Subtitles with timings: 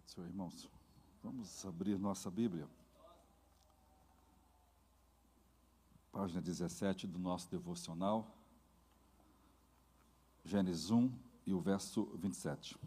[0.00, 0.68] Paz do Senhor, irmãos.
[1.22, 2.66] Vamos abrir nossa Bíblia.
[6.10, 8.34] Página 17 do nosso devocional.
[10.44, 11.12] Gênesis 1
[11.46, 12.78] e o verso 27.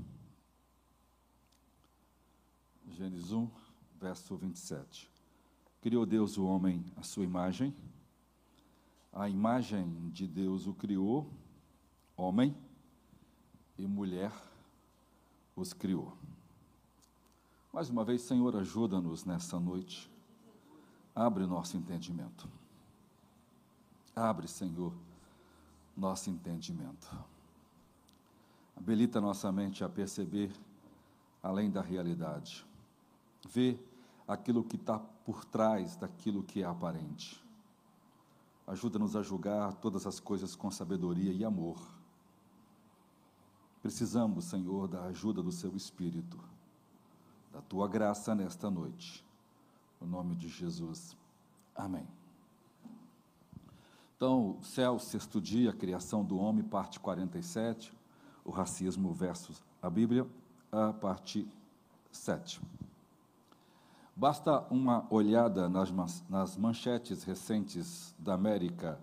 [2.87, 3.49] Gênesis 1,
[3.99, 5.09] verso 27.
[5.81, 7.75] Criou Deus o homem à sua imagem.
[9.11, 11.31] A imagem de Deus o criou,
[12.17, 12.55] homem
[13.77, 14.31] e mulher
[15.55, 16.17] os criou.
[17.73, 20.07] Mais uma vez, Senhor, ajuda-nos nessa noite.
[21.15, 22.47] Abre nosso entendimento.
[24.15, 24.93] Abre, Senhor,
[25.97, 27.09] nosso entendimento.
[28.77, 30.53] Habilita nossa mente a perceber
[31.41, 32.63] além da realidade.
[33.49, 33.79] Vê
[34.27, 37.43] aquilo que está por trás daquilo que é aparente.
[38.67, 41.81] Ajuda-nos a julgar todas as coisas com sabedoria e amor.
[43.81, 46.52] Precisamos, Senhor, da ajuda do Seu Espírito
[47.53, 49.23] da tua graça nesta noite.
[50.01, 51.15] No nome de Jesus.
[51.75, 52.07] Amém.
[54.17, 57.93] Então, céu, sexto dia, criação do homem, parte 47,
[58.43, 60.25] o racismo versus a Bíblia,
[60.71, 61.47] a parte
[62.11, 62.59] 7.
[64.15, 65.91] Basta uma olhada nas,
[66.27, 68.99] nas manchetes recentes da América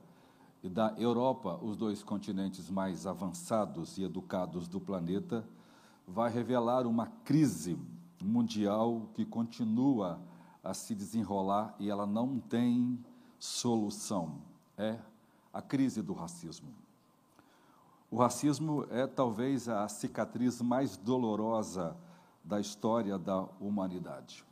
[0.62, 5.44] e da Europa, os dois continentes mais avançados e educados do planeta,
[6.06, 7.78] vai revelar uma crise
[8.24, 10.20] mundial que continua
[10.62, 12.98] a se desenrolar e ela não tem
[13.38, 14.42] solução.
[14.76, 14.98] É
[15.52, 16.68] a crise do racismo.
[18.10, 21.96] O racismo é talvez a cicatriz mais dolorosa
[22.44, 24.44] da história da humanidade.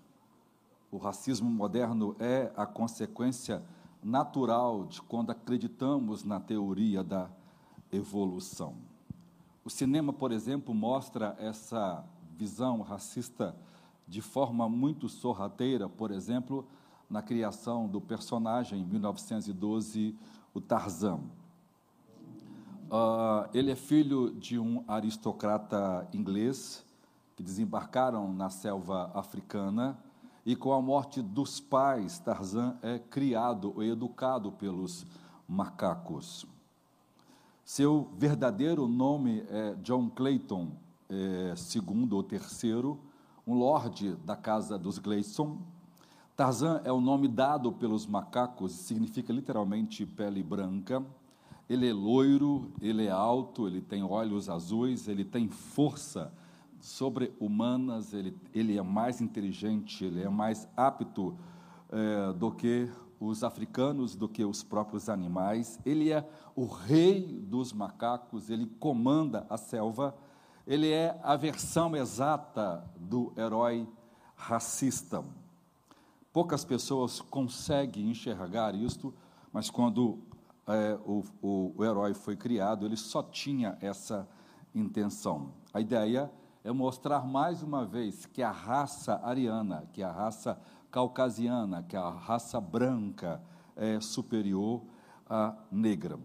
[0.91, 3.63] O racismo moderno é a consequência
[4.03, 7.29] natural de quando acreditamos na teoria da
[7.93, 8.77] evolução.
[9.65, 12.05] O cinema, por exemplo, mostra essa
[12.39, 13.57] visão racista
[14.07, 16.65] de forma muito sorrateira, por exemplo,
[17.11, 20.17] na criação do personagem em 1912,
[20.55, 21.21] o Tarzan.
[22.91, 26.87] Uh, ele é filho de um aristocrata inglês
[27.35, 29.99] que desembarcaram na selva africana
[30.47, 35.05] e com a morte dos pais, Tarzan é criado ou educado pelos
[35.47, 36.47] macacos.
[37.65, 40.71] Seu verdadeiro nome é John Clayton,
[41.09, 42.99] é, segundo ou terceiro,
[43.47, 45.59] um lorde da casa dos Gleison.
[46.37, 51.05] Tarzan é o nome dado pelos macacos, significa literalmente pele branca.
[51.69, 56.33] Ele é loiro, ele é alto, ele tem olhos azuis, ele tem força
[56.81, 61.37] sobre-humanas, ele, ele é mais inteligente, ele é mais apto
[61.91, 62.89] é, do que
[63.21, 65.79] os africanos, do que os próprios animais.
[65.85, 70.15] Ele é o rei dos macacos, ele comanda a selva
[70.69, 73.89] ele é a versão exata do herói
[74.37, 75.25] racista.
[76.31, 79.15] Poucas pessoas conseguem enxergar isto,
[79.51, 80.19] mas quando
[80.67, 84.29] é, o, o, o herói foi criado, ele só tinha essa
[84.75, 85.55] intenção.
[85.73, 86.31] A ideia
[86.63, 92.11] é mostrar mais uma vez que a raça ariana, que a raça caucasiana, que a
[92.11, 93.41] raça branca
[93.75, 94.83] é superior
[95.27, 96.19] à negra.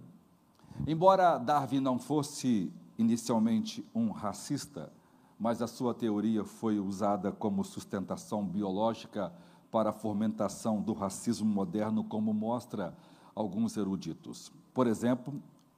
[0.86, 4.92] Embora Darwin não fosse inicialmente um racista,
[5.40, 9.34] mas a sua teoria foi usada como sustentação biológica
[9.72, 12.96] para a fomentação do racismo moderno, como mostra
[13.34, 14.52] alguns eruditos.
[14.74, 15.34] Por exemplo,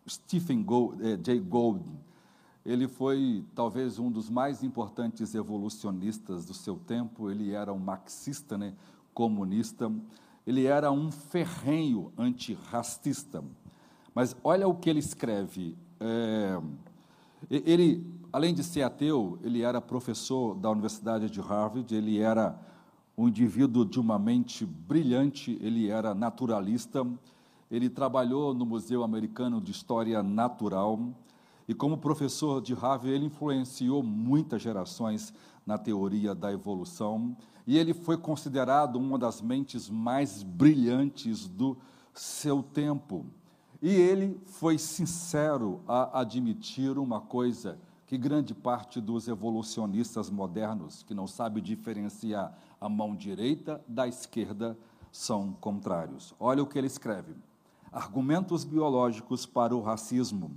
[0.07, 1.83] Stephen Gold, eh, Jay Gould,
[2.65, 8.57] ele foi talvez um dos mais importantes evolucionistas do seu tempo, ele era um marxista,
[8.57, 8.73] né,
[9.13, 9.91] comunista,
[10.45, 13.43] ele era um ferrenho antirracista.
[14.13, 16.59] Mas olha o que ele escreve, é,
[17.49, 22.59] ele, além de ser ateu, ele era professor da Universidade de Harvard, ele era
[23.17, 27.05] um indivíduo de uma mente brilhante, ele era naturalista,
[27.69, 30.99] ele trabalhou no Museu Americano de História Natural
[31.67, 35.33] e, como professor de Harvard, ele influenciou muitas gerações
[35.65, 37.35] na teoria da evolução
[37.65, 41.75] e ele foi considerado uma das mentes mais brilhantes do
[42.13, 43.25] seu tempo.
[43.81, 51.13] E ele foi sincero a admitir uma coisa que grande parte dos evolucionistas modernos, que
[51.13, 54.77] não sabem diferenciar a mão direita da esquerda,
[55.11, 56.33] são contrários.
[56.39, 57.35] Olha o que ele escreve:
[57.91, 60.51] argumentos biológicos para o racismo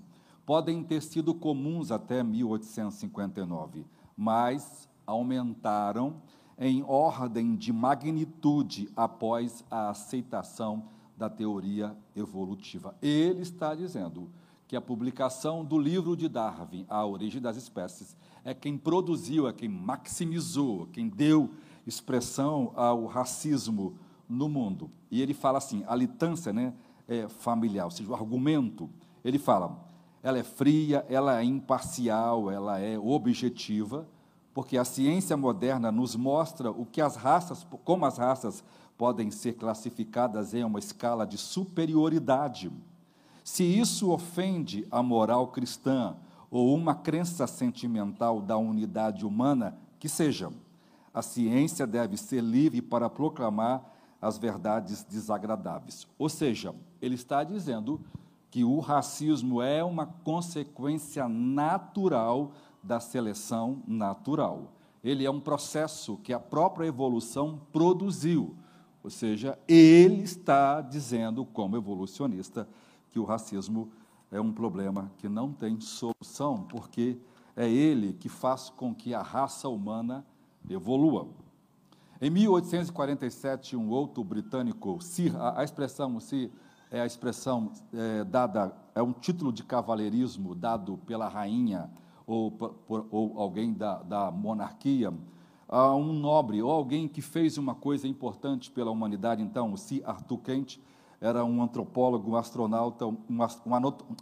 [0.44, 3.87] podem ter sido comuns até 1859,
[4.17, 6.17] mas aumentaram
[6.59, 10.85] em ordem de magnitude após a aceitação
[11.19, 12.94] da teoria evolutiva.
[13.03, 14.31] Ele está dizendo
[14.69, 19.53] que a publicação do livro de Darwin, A Origem das Espécies, é quem produziu, é
[19.53, 21.50] quem maximizou, quem deu
[21.87, 23.99] expressão ao racismo
[24.29, 24.91] no mundo.
[25.11, 26.73] E ele fala assim, a litância né,
[27.09, 28.88] é familiar, ou seja, o argumento,
[29.25, 29.85] ele fala,
[30.23, 34.06] ela é fria, ela é imparcial, ela é objetiva,
[34.59, 38.65] porque a ciência moderna nos mostra o que as raças, como as raças
[38.97, 42.69] podem ser classificadas em uma escala de superioridade.
[43.45, 46.17] Se isso ofende a moral cristã
[46.51, 50.51] ou uma crença sentimental da unidade humana, que seja.
[51.15, 56.05] A ciência deve ser livre para proclamar as verdades desagradáveis.
[56.19, 58.01] Ou seja, ele está dizendo
[58.51, 62.51] que o racismo é uma consequência natural
[62.88, 64.73] da seleção natural.
[65.05, 68.56] Ele é um processo que a própria evolução produziu.
[69.05, 72.67] Ou seja, ele está dizendo, como evolucionista,
[73.11, 73.90] que o racismo
[74.32, 77.19] é um problema que não tem solução, porque
[77.55, 80.25] é ele que faz com que a raça humana
[80.69, 81.29] evolua.
[82.20, 86.50] Em 1847, um outro britânico, Sir, a, expressão Sir
[86.90, 91.90] é a expressão é, dada, é um título de cavaleirismo dado pela rainha
[92.29, 92.53] ou,
[93.11, 95.13] ou alguém da, da monarquia,
[95.67, 100.39] a um nobre ou alguém que fez uma coisa importante pela humanidade, então, Sir Arthur
[100.39, 100.81] Kent,
[101.21, 103.39] era um antropólogo, um astronauta, um, um,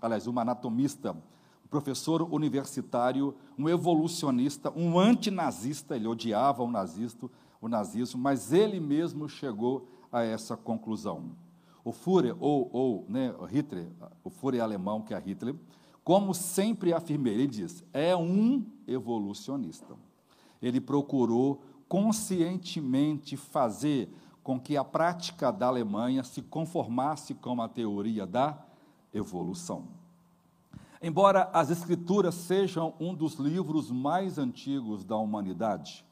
[0.00, 7.30] aliás, um anatomista, um professor universitário, um evolucionista, um antinazista, ele odiava o nazismo,
[7.60, 11.32] o nazismo, mas ele mesmo chegou a essa conclusão.
[11.84, 13.88] O Führer, ou, ou né, Hitler,
[14.24, 15.54] o Führer alemão, que é Hitler,
[16.06, 19.96] como sempre afirmei, ele diz, é um evolucionista.
[20.62, 24.08] Ele procurou conscientemente fazer
[24.40, 28.56] com que a prática da Alemanha se conformasse com a teoria da
[29.12, 29.88] evolução.
[31.02, 36.04] Embora as Escrituras sejam um dos livros mais antigos da humanidade,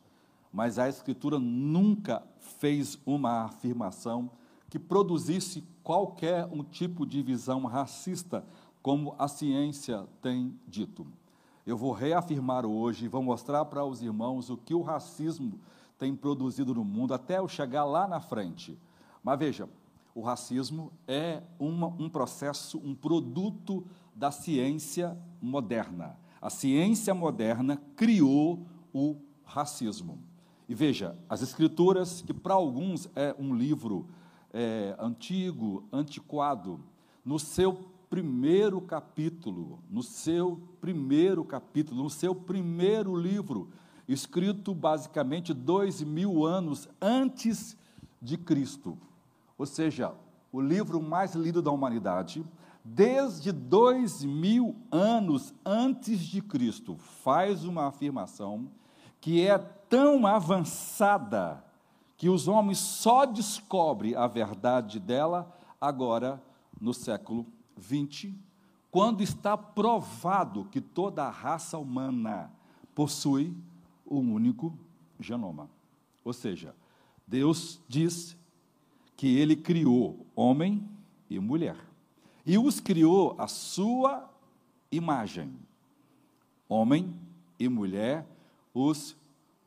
[0.52, 4.28] mas a Escritura nunca fez uma afirmação
[4.68, 8.44] que produzisse qualquer um tipo de visão racista,
[8.84, 11.06] como a ciência tem dito.
[11.66, 15.58] Eu vou reafirmar hoje, vou mostrar para os irmãos o que o racismo
[15.98, 18.78] tem produzido no mundo até eu chegar lá na frente.
[19.22, 19.70] Mas veja,
[20.14, 26.18] o racismo é uma, um processo, um produto da ciência moderna.
[26.38, 29.16] A ciência moderna criou o
[29.46, 30.18] racismo.
[30.68, 34.06] E veja, as Escrituras, que para alguns é um livro
[34.52, 36.84] é, antigo, antiquado,
[37.24, 43.70] no seu primeiro capítulo, no seu primeiro capítulo, no seu primeiro livro,
[44.06, 47.76] escrito basicamente dois mil anos antes
[48.20, 48.98] de Cristo.
[49.56, 50.14] Ou seja,
[50.52, 52.44] o livro mais lido da humanidade,
[52.84, 58.68] desde dois mil anos antes de Cristo, faz uma afirmação
[59.20, 61.64] que é tão avançada
[62.16, 66.42] que os homens só descobrem a verdade dela agora
[66.80, 67.46] no século
[67.76, 68.34] 20,
[68.90, 72.50] quando está provado que toda a raça humana
[72.94, 73.54] possui
[74.06, 74.72] um único
[75.18, 75.68] genoma.
[76.24, 76.74] Ou seja,
[77.26, 78.36] Deus diz
[79.16, 80.88] que ele criou homem
[81.28, 81.76] e mulher
[82.46, 84.30] e os criou à sua
[84.92, 85.52] imagem.
[86.68, 87.14] Homem
[87.58, 88.26] e mulher
[88.72, 89.16] os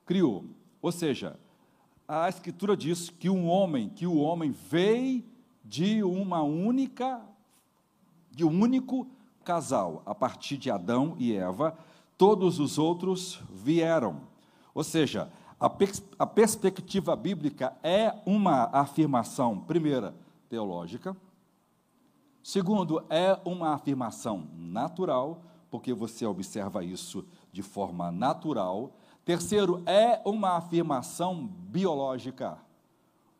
[0.05, 0.45] criou.
[0.81, 1.39] Ou seja,
[2.07, 5.23] a escritura diz que um homem, que o homem veio
[5.63, 7.21] de uma única
[8.37, 9.07] de um único
[9.43, 11.75] casal, a partir de Adão e Eva,
[12.15, 14.21] todos os outros vieram.
[14.75, 20.13] Ou seja, a, pers a perspectiva bíblica é uma afirmação, primeira,
[20.47, 21.17] teológica,
[22.43, 25.41] segundo, é uma afirmação natural,
[25.71, 28.91] porque você observa isso de forma natural.
[29.25, 32.59] Terceiro, é uma afirmação biológica,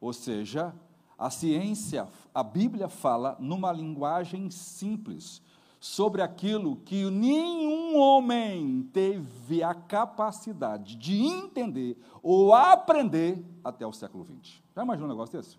[0.02, 0.74] ou seja,
[1.18, 5.42] a ciência, a Bíblia fala numa linguagem simples
[5.80, 14.26] sobre aquilo que nenhum homem teve a capacidade de entender ou aprender até o século
[14.26, 14.62] XX.
[14.76, 15.58] Já imaginou um negócio desse?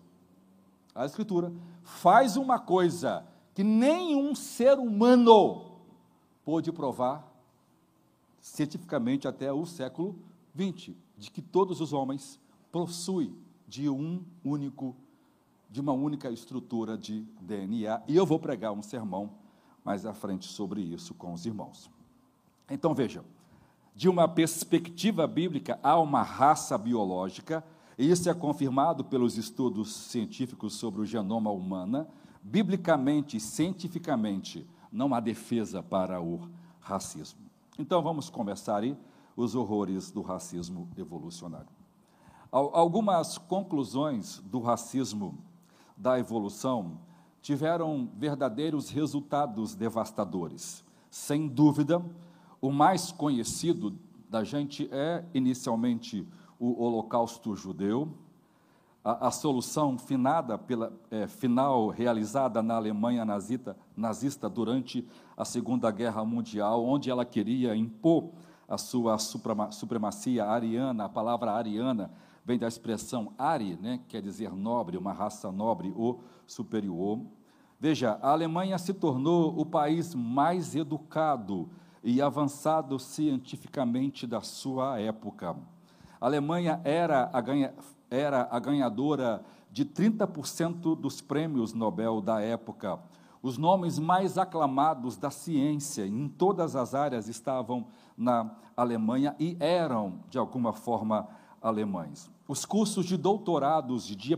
[0.93, 1.51] A Escritura
[1.81, 5.79] faz uma coisa que nenhum ser humano
[6.43, 7.29] pôde provar
[8.41, 10.15] cientificamente até o século
[10.55, 12.39] XX, de que todos os homens
[12.71, 13.35] possuem
[13.67, 14.95] de um único,
[15.69, 18.01] de uma única estrutura de DNA.
[18.07, 19.31] E eu vou pregar um sermão
[19.83, 21.89] mais à frente sobre isso com os irmãos.
[22.69, 23.23] Então veja,
[23.95, 27.63] de uma perspectiva bíblica, há uma raça biológica,
[27.97, 32.07] e isso é confirmado pelos estudos científicos sobre o genoma humano.
[32.41, 36.49] Biblicamente cientificamente, não há defesa para o
[36.79, 37.39] racismo.
[37.77, 38.97] Então vamos começar aí
[39.35, 41.67] os horrores do racismo evolucionário.
[42.51, 45.37] Algumas conclusões do racismo
[45.99, 46.97] da evolução
[47.41, 50.83] tiveram verdadeiros resultados devastadores.
[51.11, 52.03] Sem dúvida,
[52.61, 53.97] o mais conhecido
[54.29, 56.25] da gente é, inicialmente,
[56.57, 58.13] o Holocausto Judeu,
[59.03, 65.89] a, a solução finada pela, é, final realizada na Alemanha nazista, nazista durante a Segunda
[65.91, 68.29] Guerra Mundial, onde ela queria impor
[68.67, 72.11] a sua suprema, supremacia ariana, a palavra ariana
[72.45, 77.19] vem da expressão ari, né, quer dizer nobre, uma raça nobre ou superior.
[77.79, 81.69] Veja, a Alemanha se tornou o país mais educado
[82.03, 85.55] e avançado cientificamente da sua época.
[86.19, 87.73] A Alemanha era a, ganha,
[88.09, 92.99] era a ganhadora de 30% dos prêmios Nobel da época.
[93.41, 100.19] Os nomes mais aclamados da ciência em todas as áreas estavam na Alemanha e eram,
[100.29, 101.27] de alguma forma,
[101.61, 102.29] alemães.
[102.47, 104.35] Os cursos de doutorados de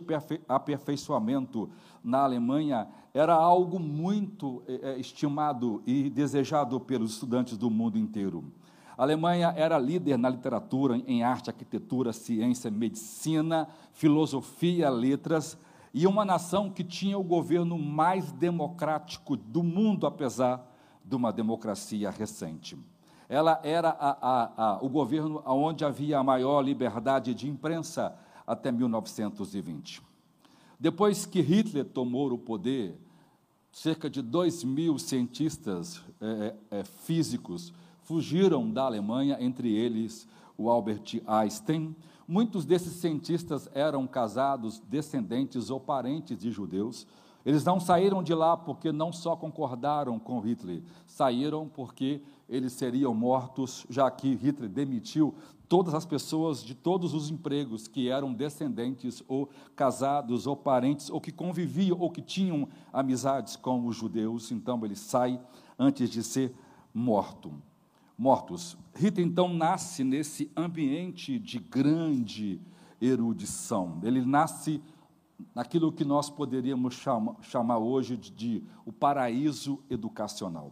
[0.47, 1.69] aperfeiçoamento
[2.03, 8.43] na Alemanha era algo muito é, estimado e desejado pelos estudantes do mundo inteiro.
[8.97, 15.57] A Alemanha era líder na literatura, em arte, arquitetura, ciência, medicina, filosofia, letras,
[15.93, 20.65] e uma nação que tinha o governo mais democrático do mundo, apesar
[21.03, 22.77] de uma democracia recente.
[23.31, 28.13] Ela era a, a, a, o governo onde havia a maior liberdade de imprensa
[28.45, 30.01] até 1920.
[30.77, 32.99] Depois que Hitler tomou o poder,
[33.71, 37.71] cerca de 2 mil cientistas é, é, físicos
[38.03, 41.95] fugiram da Alemanha, entre eles o Albert Einstein.
[42.27, 47.07] Muitos desses cientistas eram casados, descendentes ou parentes de judeus.
[47.45, 53.13] Eles não saíram de lá porque não só concordaram com Hitler, saíram porque eles seriam
[53.13, 55.33] mortos, já que Hitler demitiu
[55.67, 61.21] todas as pessoas de todos os empregos que eram descendentes ou casados ou parentes ou
[61.21, 65.39] que conviviam ou que tinham amizades com os judeus, então ele sai
[65.79, 66.53] antes de ser
[66.93, 67.53] morto
[68.21, 68.77] mortos.
[68.93, 72.61] Rita então nasce nesse ambiente de grande
[73.01, 73.99] erudição.
[74.03, 74.79] Ele nasce
[75.53, 80.71] naquilo que nós poderíamos chama, chamar hoje de, de, o paraíso educacional.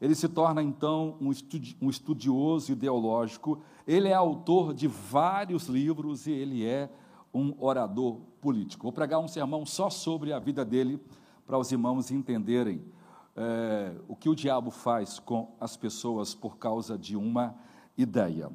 [0.00, 3.62] Ele se torna então um, estudi, um estudioso ideológico.
[3.86, 6.90] Ele é autor de vários livros e ele é
[7.32, 8.82] um orador político.
[8.82, 11.00] Vou pregar um sermão só sobre a vida dele
[11.46, 12.84] para os irmãos entenderem
[13.36, 17.54] é, o que o diabo faz com as pessoas por causa de uma
[17.96, 18.50] ideia.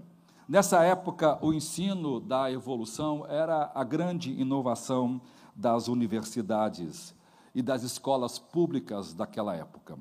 [0.48, 5.22] Nessa época, o ensino da evolução era a grande inovação
[5.60, 7.14] das universidades
[7.54, 10.00] e das escolas públicas daquela época.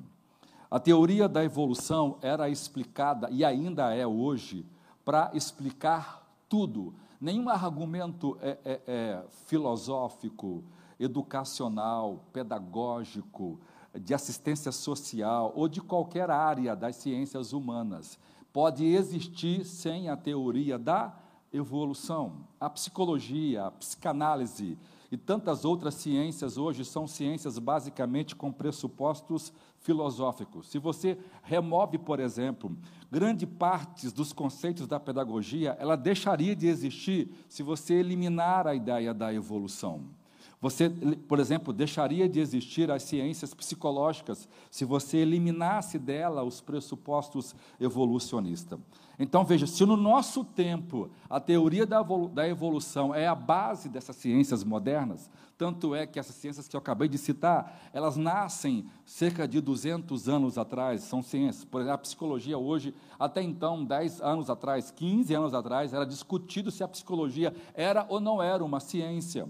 [0.71, 4.65] A teoria da evolução era explicada, e ainda é hoje,
[5.03, 6.93] para explicar tudo.
[7.19, 10.63] Nenhum argumento é, é, é filosófico,
[10.97, 13.59] educacional, pedagógico,
[13.93, 18.17] de assistência social ou de qualquer área das ciências humanas
[18.53, 21.13] pode existir sem a teoria da
[21.51, 22.47] evolução.
[22.59, 24.77] A psicologia, a psicanálise
[25.11, 30.69] e tantas outras ciências hoje são ciências basicamente com pressupostos filosóficos.
[30.69, 32.75] Se você remove, por exemplo,
[33.11, 39.13] grande parte dos conceitos da pedagogia, ela deixaria de existir se você eliminar a ideia
[39.13, 40.18] da evolução.
[40.61, 47.55] Você, por exemplo, deixaria de existir as ciências psicológicas se você eliminasse dela os pressupostos
[47.79, 48.77] evolucionistas.
[49.17, 54.63] Então, veja, se no nosso tempo a teoria da evolução é a base dessas ciências
[54.63, 59.59] modernas, tanto é que essas ciências que eu acabei de citar, elas nascem cerca de
[59.61, 61.65] 200 anos atrás, são ciências.
[61.65, 66.69] Por exemplo, a psicologia hoje, até então, 10 anos atrás, 15 anos atrás, era discutido
[66.69, 69.47] se a psicologia era ou não era uma ciência.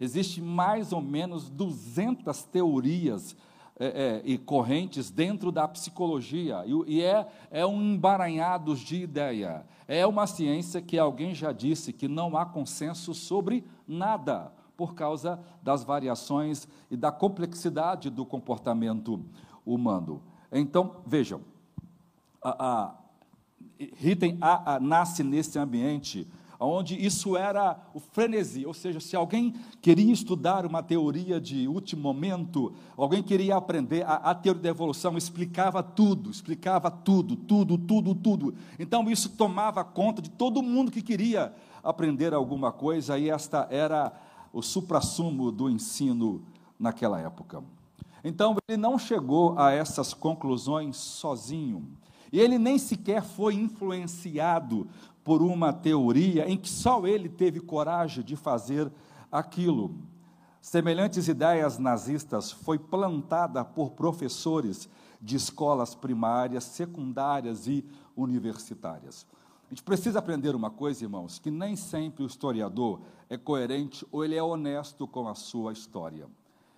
[0.00, 3.36] Existem mais ou menos 200 teorias
[3.78, 9.64] é, é, e correntes dentro da psicologia, e, e é, é um embaranhado de ideia.
[9.88, 15.38] É uma ciência que alguém já disse que não há consenso sobre nada, por causa
[15.62, 19.22] das variações e da complexidade do comportamento
[19.64, 20.22] humano.
[20.50, 21.42] Então, vejam,
[22.42, 22.94] a, a,
[23.96, 26.28] Ritten a, a, nasce nesse ambiente
[26.60, 32.02] onde isso era o frenesi, ou seja, se alguém queria estudar uma teoria de último
[32.02, 38.14] momento, alguém queria aprender, a, a teoria da evolução explicava tudo, explicava tudo, tudo, tudo,
[38.14, 38.54] tudo.
[38.78, 44.12] Então isso tomava conta de todo mundo que queria aprender alguma coisa, e esta era
[44.52, 46.42] o suprassumo do ensino
[46.78, 47.62] naquela época.
[48.22, 51.88] Então, ele não chegou a essas conclusões sozinho.
[52.32, 54.86] E ele nem sequer foi influenciado
[55.24, 58.90] por uma teoria em que só ele teve coragem de fazer
[59.30, 59.94] aquilo.
[60.60, 64.88] Semelhantes ideias nazistas foi plantada por professores
[65.20, 67.84] de escolas primárias, secundárias e
[68.16, 69.26] universitárias.
[69.66, 74.24] A gente precisa aprender uma coisa, irmãos, que nem sempre o historiador é coerente ou
[74.24, 76.26] ele é honesto com a sua história.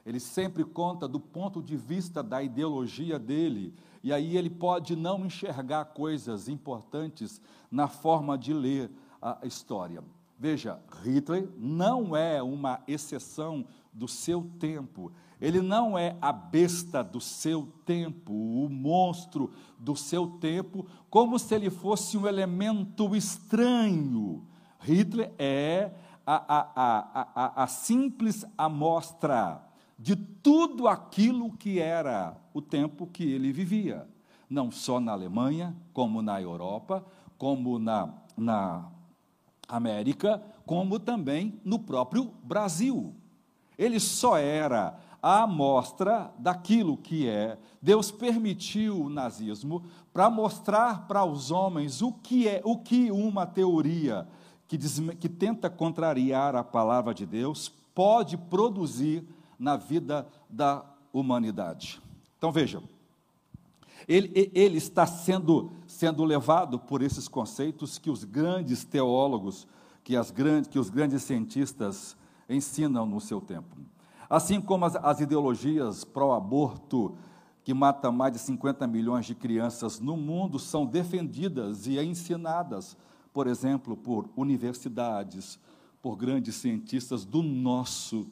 [0.05, 3.73] Ele sempre conta do ponto de vista da ideologia dele,
[4.03, 7.41] e aí ele pode não enxergar coisas importantes
[7.73, 10.05] na forma de ler a história.
[10.39, 15.13] Veja, Hitler não é uma exceção do seu tempo.
[15.41, 21.55] Ele não é a besta do seu tempo, o monstro do seu tempo, como se
[21.55, 24.47] ele fosse um elemento estranho.
[24.81, 25.93] Hitler é
[26.27, 29.63] a, a, a, a, simples amostra
[29.99, 34.09] de tudo aquilo que era o tempo que ele vivia,
[34.49, 37.05] não só na Alemanha, como na Europa,
[37.43, 38.89] como na, na
[39.67, 43.13] América, como também no próprio Brasil.
[43.77, 47.59] Ele só era a amostra daquilo que é.
[47.83, 49.83] Deus permitiu o nazismo
[50.13, 54.29] para mostrar para os homens o que é, o que uma teoria
[54.69, 59.27] que, diz, que tenta contrariar a palavra de Deus pode produzir
[59.59, 62.01] na vida da humanidade.
[62.39, 62.81] Então veja,
[64.09, 69.67] ele, ele está sendo, sendo levado por esses conceitos que os grandes teólogos,
[70.03, 72.17] que, as grandes, que os grandes cientistas
[72.49, 73.77] ensinam no seu tempo.
[74.29, 77.15] Assim como as, as ideologias pró-aborto,
[77.65, 82.97] que mata mais de 50 milhões de crianças no mundo, são defendidas e ensinadas,
[83.33, 85.59] por exemplo, por universidades,
[86.01, 88.27] por grandes cientistas do nosso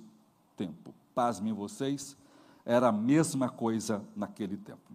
[0.57, 0.93] tempo.
[1.15, 2.17] Pasmem vocês,
[2.65, 4.91] era a mesma coisa naquele tempo.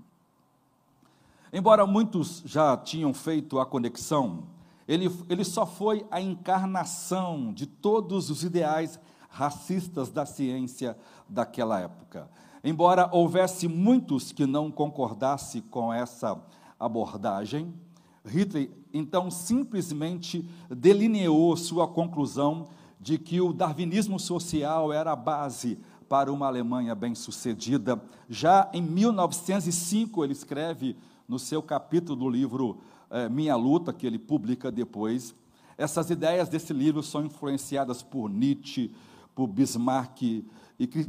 [1.55, 4.43] Embora muitos já tinham feito a conexão,
[4.85, 10.97] ele, ele só foi a encarnação de todos os ideais racistas da ciência
[11.29, 12.29] daquela época.
[12.61, 16.37] Embora houvesse muitos que não concordassem com essa
[16.77, 17.73] abordagem,
[18.25, 22.67] Hitler então simplesmente delineou sua conclusão
[22.99, 28.01] de que o darwinismo social era a base para uma Alemanha bem-sucedida.
[28.29, 34.19] Já em 1905, ele escreve no seu capítulo do livro eh, Minha Luta, que ele
[34.19, 35.35] publica depois.
[35.77, 38.93] Essas ideias desse livro são influenciadas por Nietzsche,
[39.33, 40.45] por Bismarck e,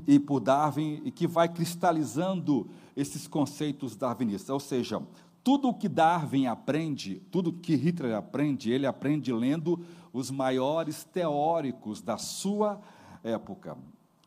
[0.07, 4.51] e por Darwin, e que vai cristalizando esses conceitos darwinistas.
[4.51, 5.01] Ou seja,
[5.45, 9.81] tudo o que Darwin aprende, tudo que Hitler aprende, ele aprende lendo
[10.13, 12.81] os maiores teóricos da sua
[13.23, 13.79] época.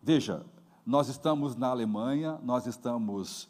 [0.01, 0.45] Veja,
[0.85, 3.49] nós estamos na Alemanha, nós estamos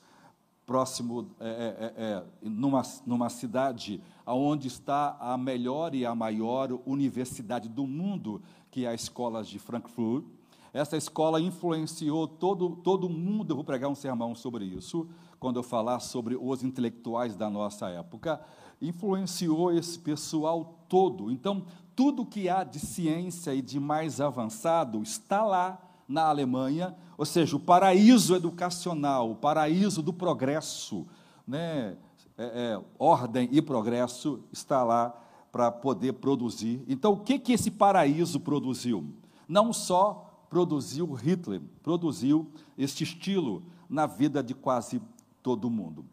[0.70, 6.80] próximo, é, é, é, é numa, numa cidade onde está a melhor e a maior
[6.86, 10.26] universidade do mundo, que é a Escola de Frankfurt.
[10.72, 13.50] Essa escola influenciou todo, todo mundo.
[13.50, 17.90] Eu vou pregar um sermão sobre isso, quando eu falar sobre os intelectuais da nossa
[17.90, 18.40] época.
[18.80, 21.32] Influenciou esse pessoal todo.
[21.32, 27.24] Então, tudo que há de ciência e de mais avançado está lá na Alemanha, ou
[27.24, 31.06] seja, o paraíso educacional, o paraíso do progresso,
[31.48, 31.96] né?
[32.36, 35.14] É, é, ordem e progresso está lá
[35.52, 36.82] para poder produzir.
[36.88, 39.14] Então, o que, que esse paraíso produziu?
[39.46, 45.02] Não só produziu Hitler, produziu este estilo na vida de quase
[45.44, 46.06] todo mundo.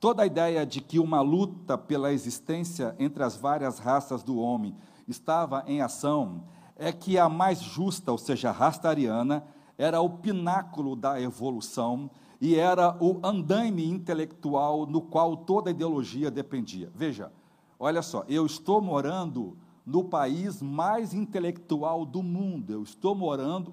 [0.00, 4.74] Toda a ideia de que uma luta pela existência entre as várias raças do homem
[5.06, 6.44] estava em ação
[6.76, 9.44] é que a mais justa, ou seja, a raça ariana,
[9.78, 12.10] era o pináculo da evolução
[12.40, 16.90] e era o andaime intelectual no qual toda ideologia dependia.
[16.94, 17.32] Veja,
[17.78, 22.72] olha só, eu estou morando no país mais intelectual do mundo.
[22.72, 23.72] Eu estou morando,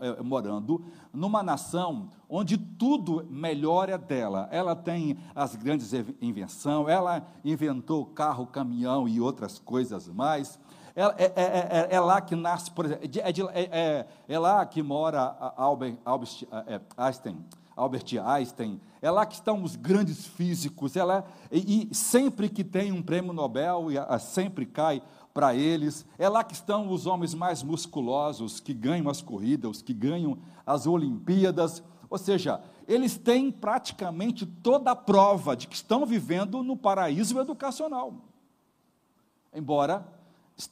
[0.00, 0.82] é, morando
[1.12, 4.48] numa nação onde tudo melhor é dela.
[4.50, 10.58] Ela tem as grandes invenções, ela inventou carro, caminhão e outras coisas mais.
[10.94, 13.04] É, é, é, é, é lá que nasce, por exemplo,
[13.52, 16.46] é, é lá que mora Albert, Albert
[16.96, 17.44] Einstein.
[17.76, 22.92] Albert Einstein, é lá que estão os grandes físicos, ela, e, e sempre que tem
[22.92, 26.04] um prêmio Nobel, e, a, sempre cai para eles.
[26.18, 30.86] É lá que estão os homens mais musculosos, que ganham as corridas, que ganham as
[30.86, 31.82] Olimpíadas.
[32.10, 38.14] Ou seja, eles têm praticamente toda a prova de que estão vivendo no paraíso educacional.
[39.54, 40.06] Embora,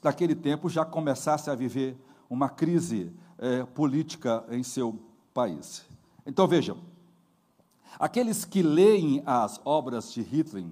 [0.02, 1.96] naquele tempo, já começasse a viver
[2.28, 4.98] uma crise é, política em seu
[5.32, 5.86] país.
[6.26, 6.76] Então vejam,
[7.98, 10.64] Aqueles que leem as obras de Hitler,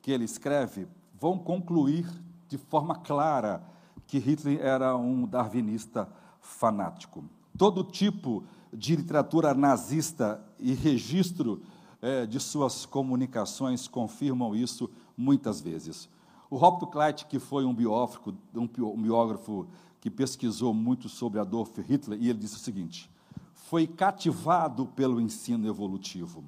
[0.00, 0.86] que ele escreve,
[1.18, 2.08] vão concluir
[2.48, 3.60] de forma clara
[4.06, 6.08] que Hitler era um darwinista
[6.40, 7.24] fanático.
[7.58, 11.60] Todo tipo de literatura nazista e registro
[12.00, 16.08] é, de suas comunicações confirmam isso muitas vezes.
[16.48, 18.66] O Robert Kleit, que foi um biógrafo, um
[19.02, 19.66] biógrafo
[20.00, 23.10] que pesquisou muito sobre Adolf Hitler, e ele disse o seguinte:
[23.52, 26.44] foi cativado pelo ensino evolutivo,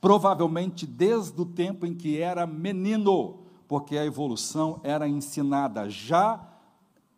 [0.00, 6.40] provavelmente desde o tempo em que era menino, porque a evolução era ensinada já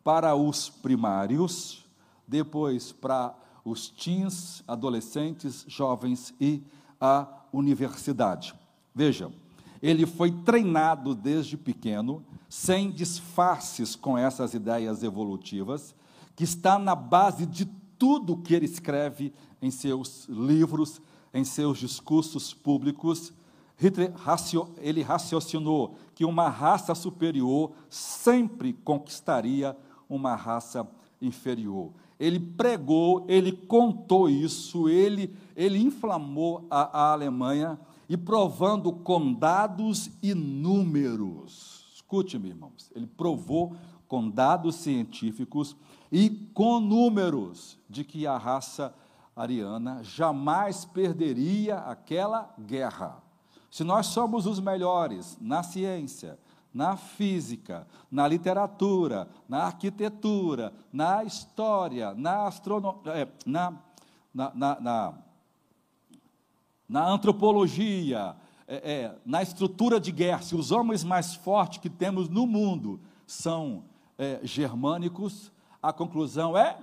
[0.02, 1.84] para os primários,
[2.26, 3.34] depois para
[3.64, 6.62] os teens, adolescentes, jovens e
[7.00, 8.54] a universidade.
[8.94, 9.32] Vejam,
[9.84, 15.94] ele foi treinado desde pequeno, sem disfarces com essas ideias evolutivas,
[16.34, 17.66] que está na base de
[17.98, 21.02] tudo que ele escreve em seus livros,
[21.34, 23.30] em seus discursos públicos.
[24.78, 29.76] Ele raciocinou que uma raça superior sempre conquistaria
[30.08, 30.88] uma raça
[31.20, 31.92] inferior.
[32.18, 40.10] Ele pregou, ele contou isso, ele, ele inflamou a, a Alemanha e provando com dados
[40.22, 41.92] e números.
[41.94, 45.76] Escute-me, irmãos, ele provou com dados científicos
[46.12, 48.94] e com números de que a raça
[49.34, 53.22] ariana jamais perderia aquela guerra.
[53.70, 56.38] Se nós somos os melhores na ciência,
[56.72, 63.74] na física, na literatura, na arquitetura, na história, na astronomia, é, na,
[64.32, 65.14] na, na,
[66.88, 70.42] na, antropologia, é, é, na estrutura de guerra.
[70.42, 73.84] Se os homens mais fortes que temos no mundo são
[74.18, 76.76] é, germânicos, a conclusão é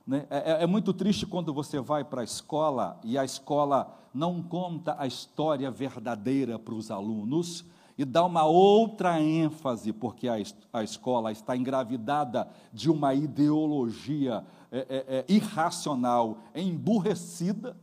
[0.05, 3.91] Né, é, é, é muito triste quando você vai para a escola e a escola
[4.13, 7.65] não conta a história verdadeira para os alunos,
[7.97, 10.35] e dá uma outra ênfase, porque a,
[10.71, 17.75] a escola está engravidada de uma ideologia é, é, é, irracional, emburrecida,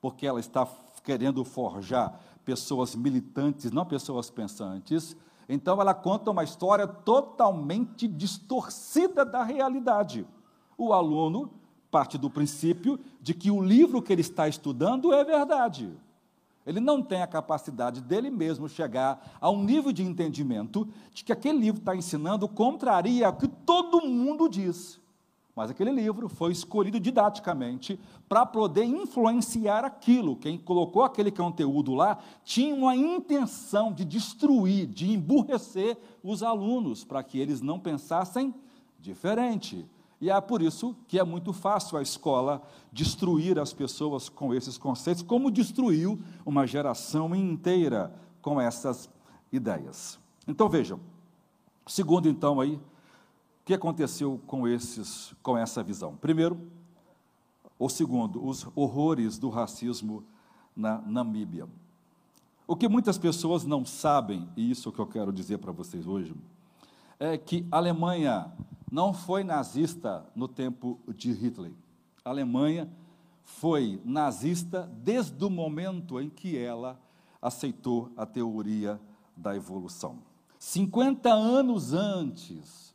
[0.00, 0.66] porque ela está
[1.04, 5.14] querendo forjar pessoas militantes, não pessoas pensantes.
[5.48, 10.26] Então, ela conta uma história totalmente distorcida da realidade.
[10.76, 11.50] O aluno
[11.90, 15.90] parte do princípio de que o livro que ele está estudando é verdade.
[16.66, 21.32] Ele não tem a capacidade dele mesmo chegar a um nível de entendimento de que
[21.32, 25.00] aquele livro está ensinando contraria o que todo mundo diz.
[25.56, 30.36] Mas aquele livro foi escolhido didaticamente para poder influenciar aquilo.
[30.36, 37.22] Quem colocou aquele conteúdo lá tinha uma intenção de destruir, de emburrecer os alunos, para
[37.22, 38.54] que eles não pensassem
[39.00, 39.86] diferente.
[40.20, 44.76] E é por isso que é muito fácil a escola destruir as pessoas com esses
[44.76, 49.08] conceitos, como destruiu uma geração inteira com essas
[49.50, 50.18] ideias.
[50.46, 51.00] Então vejam,
[51.86, 52.78] segundo então aí,
[53.66, 56.16] que aconteceu com esses com essa visão?
[56.16, 56.70] Primeiro,
[57.76, 60.24] ou segundo, os horrores do racismo
[60.74, 61.68] na Namíbia.
[62.64, 66.32] O que muitas pessoas não sabem, e isso que eu quero dizer para vocês hoje,
[67.18, 68.52] é que a Alemanha
[68.90, 71.72] não foi nazista no tempo de Hitler.
[72.24, 72.88] A Alemanha
[73.42, 77.00] foi nazista desde o momento em que ela
[77.42, 79.00] aceitou a teoria
[79.36, 80.18] da evolução.
[80.56, 82.85] 50 anos antes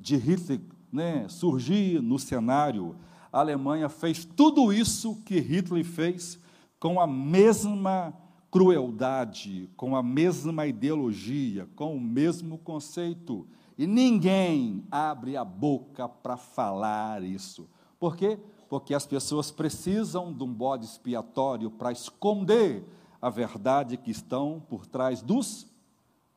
[0.00, 0.60] de Hitler
[0.92, 2.96] né, surgir no cenário,
[3.32, 6.38] a Alemanha fez tudo isso que Hitler fez
[6.80, 8.12] com a mesma
[8.50, 13.46] crueldade, com a mesma ideologia, com o mesmo conceito.
[13.78, 17.68] E ninguém abre a boca para falar isso.
[17.98, 18.38] Por quê?
[18.68, 22.84] Porque as pessoas precisam de um bode expiatório para esconder
[23.22, 25.66] a verdade que estão por trás dos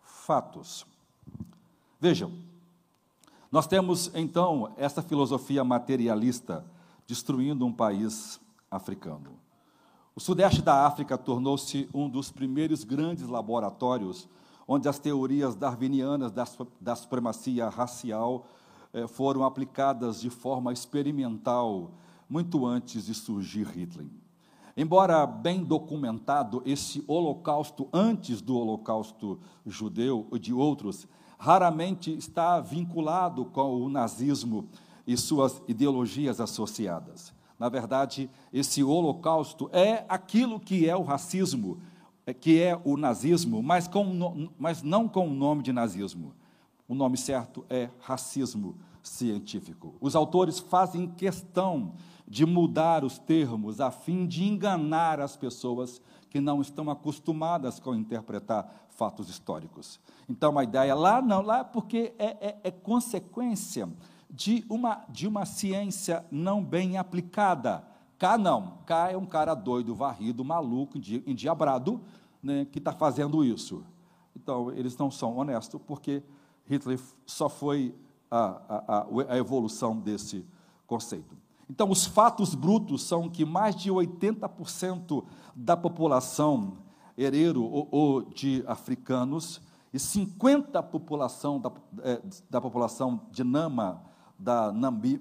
[0.01, 0.85] fatos.
[1.99, 2.31] Vejam,
[3.53, 6.65] nós temos então essa filosofia materialista
[7.05, 9.37] destruindo um país africano.
[10.15, 14.27] O sudeste da África tornou-se um dos primeiros grandes laboratórios
[14.67, 16.47] onde as teorias darwinianas da,
[16.81, 18.47] da supremacia racial
[18.91, 21.91] eh, foram aplicadas de forma experimental
[22.27, 24.07] muito antes de surgir Hitler.
[24.75, 31.07] Embora bem documentado esse holocausto antes do holocausto judeu e de outros,
[31.43, 34.65] raramente está vinculado com o nazismo
[35.05, 37.33] e suas ideologias associadas.
[37.59, 41.79] Na verdade, esse holocausto é aquilo que é o racismo,
[42.25, 46.33] é, que é o nazismo, mas, com, mas não com o nome de nazismo.
[46.87, 49.95] O nome certo é racismo científico.
[49.99, 51.91] Os autores fazem questão
[52.25, 57.93] de mudar os termos a fim de enganar as pessoas que não estão acostumadas com
[57.93, 59.99] interpretar fatos históricos.
[60.27, 63.89] Então a ideia lá não, lá porque é, é, é consequência
[64.29, 67.85] de uma, de uma ciência não bem aplicada.
[68.17, 72.01] Cá não, cá é um cara doido, varrido, maluco, endiabrado,
[72.41, 73.83] né, que está fazendo isso.
[74.35, 76.23] Então, eles não são honestos, porque
[76.65, 77.93] Hitler só foi
[78.31, 80.45] a, a, a evolução desse
[80.87, 81.37] conceito.
[81.69, 85.23] Então, os fatos brutos são que mais de 80%
[85.55, 86.77] da população
[87.17, 89.59] herero ou, ou, de africanos
[89.93, 91.71] e 50% população da,
[92.01, 94.01] é, da população de Nama,
[94.37, 94.73] da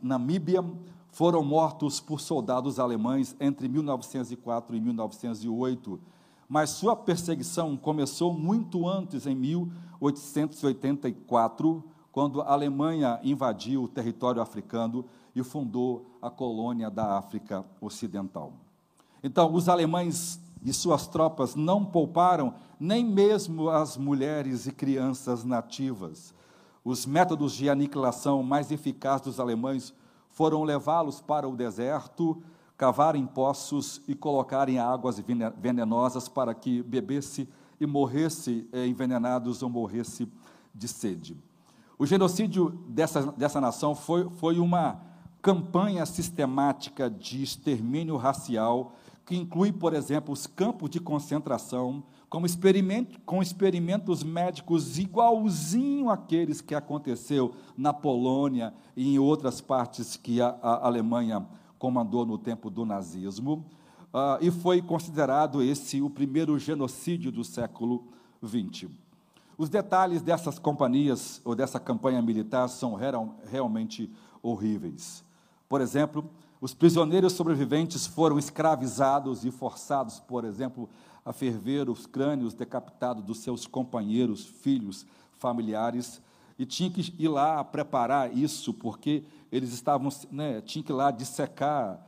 [0.02, 0.64] Namíbia,
[1.10, 6.00] foram mortos por soldados alemães entre 1904 e 1908.
[6.48, 15.04] Mas sua perseguição começou muito antes, em 1884, quando a Alemanha invadiu o território africano
[15.34, 18.52] e fundou a colônia da África Ocidental.
[19.22, 26.34] Então, os alemães e suas tropas não pouparam nem mesmo as mulheres e crianças nativas.
[26.84, 29.94] Os métodos de aniquilação mais eficazes dos alemães
[30.30, 32.42] foram levá-los para o deserto,
[32.76, 35.22] cavarem poços e colocarem águas
[35.56, 37.48] venenosas para que bebesse
[37.78, 40.28] e morresse eh, envenenados ou morresse
[40.74, 41.36] de sede.
[41.98, 45.00] O genocídio dessa, dessa nação foi, foi uma
[45.40, 53.20] campanha sistemática de extermínio racial, que inclui, por exemplo, os campos de concentração, como experimento,
[53.26, 60.48] com experimentos médicos igualzinho àqueles que aconteceu na Polônia e em outras partes que a,
[60.62, 61.46] a Alemanha
[61.78, 63.64] comandou no tempo do nazismo,
[64.12, 68.04] uh, e foi considerado esse o primeiro genocídio do século
[68.44, 68.88] XX.
[69.58, 74.10] Os detalhes dessas companhias ou dessa campanha militar são real, realmente
[74.42, 75.24] horríveis.
[75.68, 76.28] Por exemplo,
[76.62, 80.88] os prisioneiros sobreviventes foram escravizados e forçados, por exemplo,
[81.24, 86.22] a ferver os crânios decapitados dos seus companheiros, filhos, familiares,
[86.56, 91.10] e tinha que ir lá preparar isso, porque eles estavam, né, tinha que ir lá
[91.10, 92.00] dissecar.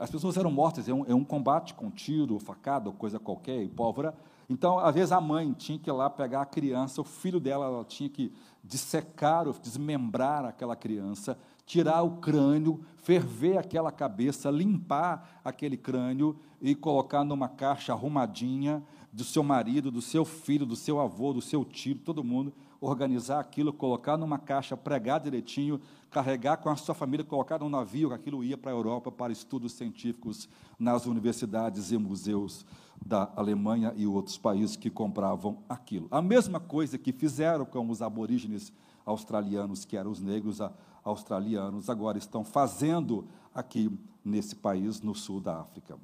[0.00, 3.68] As pessoas eram mortas, é um, é um combate com tiro, facada, coisa qualquer, e
[3.68, 4.14] pólvora.
[4.48, 7.66] Então, às vezes, a mãe tinha que ir lá pegar a criança, o filho dela,
[7.66, 8.32] ela tinha que
[8.64, 11.38] dissecar, desmembrar aquela criança,
[11.68, 19.22] tirar o crânio, ferver aquela cabeça, limpar aquele crânio e colocar numa caixa arrumadinha do
[19.22, 23.70] seu marido, do seu filho, do seu avô, do seu tio, todo mundo, organizar aquilo,
[23.70, 25.78] colocar numa caixa, pregar direitinho,
[26.10, 29.72] carregar com a sua família, colocar num navio, aquilo ia para a Europa para estudos
[29.72, 32.64] científicos nas universidades e museus
[33.04, 36.08] da Alemanha e outros países que compravam aquilo.
[36.10, 38.72] A mesma coisa que fizeram com os aborígenes
[39.04, 40.60] australianos, que eram os negros
[41.08, 43.90] australianos, agora estão fazendo aqui
[44.24, 45.98] nesse país, no sul da África.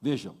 [0.00, 0.34] Vejam,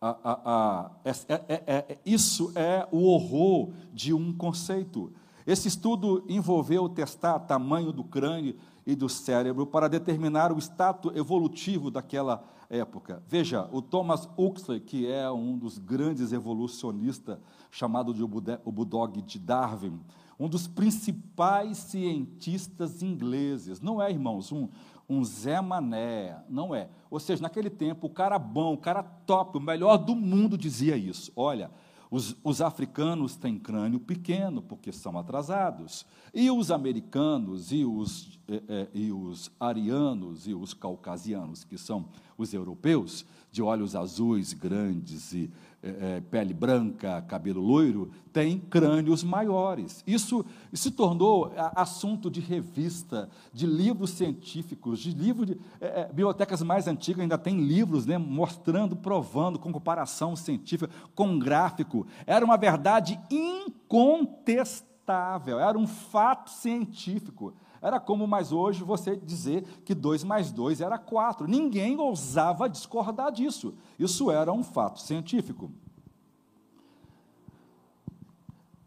[0.00, 1.10] a, a, a, é,
[1.48, 5.12] é, é, isso é o horror de um conceito.
[5.46, 8.56] Esse estudo envolveu testar tamanho do crânio
[8.86, 13.22] e do cérebro para determinar o status evolutivo daquela época.
[13.26, 17.38] Veja, o Thomas Huxley, que é um dos grandes evolucionistas,
[17.70, 19.98] chamado de o Bulldog de Darwin,
[20.38, 24.68] um dos principais cientistas ingleses, não é, irmãos, um,
[25.08, 26.88] um Zé Mané, não é.
[27.10, 30.96] Ou seja, naquele tempo, o cara bom, o cara top, o melhor do mundo dizia
[30.96, 31.32] isso.
[31.34, 31.70] Olha,
[32.10, 36.06] os, os, africanos têm crânio pequeno, porque são atrasados.
[36.32, 42.06] E os americanos, e os, eh, eh, e os arianos, e os caucasianos, que são
[42.36, 45.50] os europeus, de olhos azuis grandes e
[45.82, 50.02] é, pele branca, cabelo loiro, têm crânios maiores.
[50.06, 56.88] Isso se tornou assunto de revista, de livros científicos, de livros de é, bibliotecas mais
[56.88, 62.06] antigas ainda tem livros né, mostrando, provando, com comparação científica, com gráfico.
[62.26, 67.54] Era uma verdade incontestável, era um fato científico.
[67.80, 71.46] Era como mais hoje você dizer que 2 mais 2 era 4.
[71.46, 73.74] Ninguém ousava discordar disso.
[73.98, 75.70] Isso era um fato científico.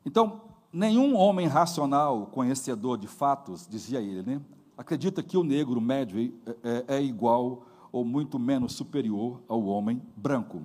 [0.05, 0.41] Então,
[0.73, 4.41] nenhum homem racional, conhecedor de fatos, dizia ele, né,
[4.77, 10.01] acredita que o negro médio é, é, é igual ou muito menos superior ao homem
[10.15, 10.61] branco.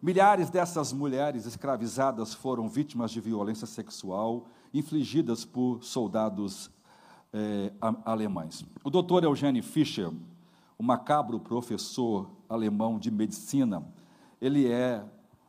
[0.00, 6.70] Milhares dessas mulheres escravizadas foram vítimas de violência sexual infligidas por soldados
[7.32, 7.72] é,
[8.04, 8.64] alemães.
[8.82, 10.10] O doutor Eugênio Fischer,
[10.78, 13.84] o macabro professor alemão de medicina,
[14.40, 15.04] ele é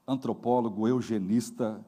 [0.07, 1.83] antropólogo, eugenista,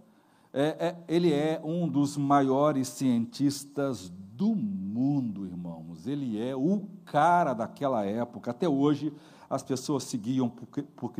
[0.53, 6.05] é, é, ele é um dos maiores cientistas do mundo, irmãos.
[6.05, 8.51] Ele é o cara daquela época.
[8.51, 9.11] Até hoje,
[9.49, 11.13] as pessoas seguiam por, por,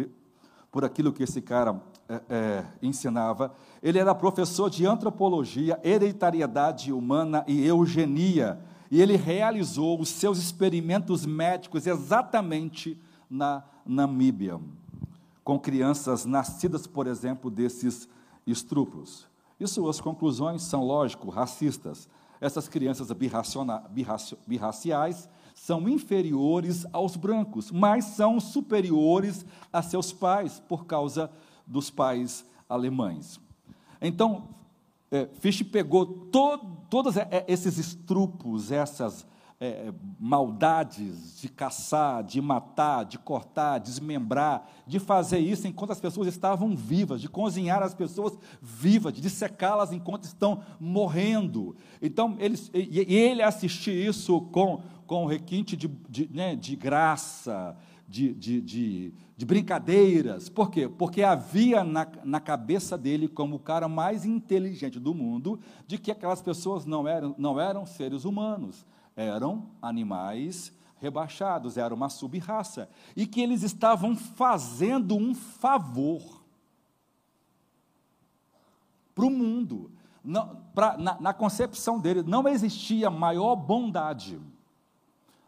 [0.73, 3.53] por aquilo que esse cara é, é, ensinava.
[3.81, 8.59] Ele era professor de antropologia, hereditariedade humana e eugenia.
[8.89, 14.59] E ele realizou os seus experimentos médicos exatamente na Namíbia,
[15.43, 18.09] com crianças nascidas, por exemplo, desses
[18.47, 19.27] estruplos.
[19.59, 22.09] E suas conclusões são, lógico, racistas.
[22.41, 23.09] Essas crianças
[24.47, 31.31] birraciais são inferiores aos brancos, mas são superiores a seus pais por causa
[31.65, 33.39] dos pais alemães.
[34.01, 34.49] Então,
[35.11, 36.57] é, Fish pegou to,
[36.89, 37.15] todos
[37.47, 39.25] esses estrupos, essas
[39.63, 46.27] é, maldades de caçar, de matar, de cortar, desmembrar, de fazer isso enquanto as pessoas
[46.27, 51.77] estavam vivas, de cozinhar as pessoas vivas, de dissecá-las enquanto estão morrendo.
[52.01, 58.33] Então, ele, e ele assistir isso com, com requinte de, de, né, de graça, de,
[58.33, 60.49] de, de, de, brincadeiras.
[60.49, 60.87] Por quê?
[60.87, 66.11] Porque havia na, na cabeça dele, como o cara mais inteligente do mundo, de que
[66.11, 68.85] aquelas pessoas não eram, não eram seres humanos,
[69.15, 76.43] eram animais rebaixados, era uma sub-raça, e que eles estavam fazendo um favor
[79.13, 79.91] para o mundo.
[80.23, 84.39] Não, pra, na, na concepção dele, não existia maior bondade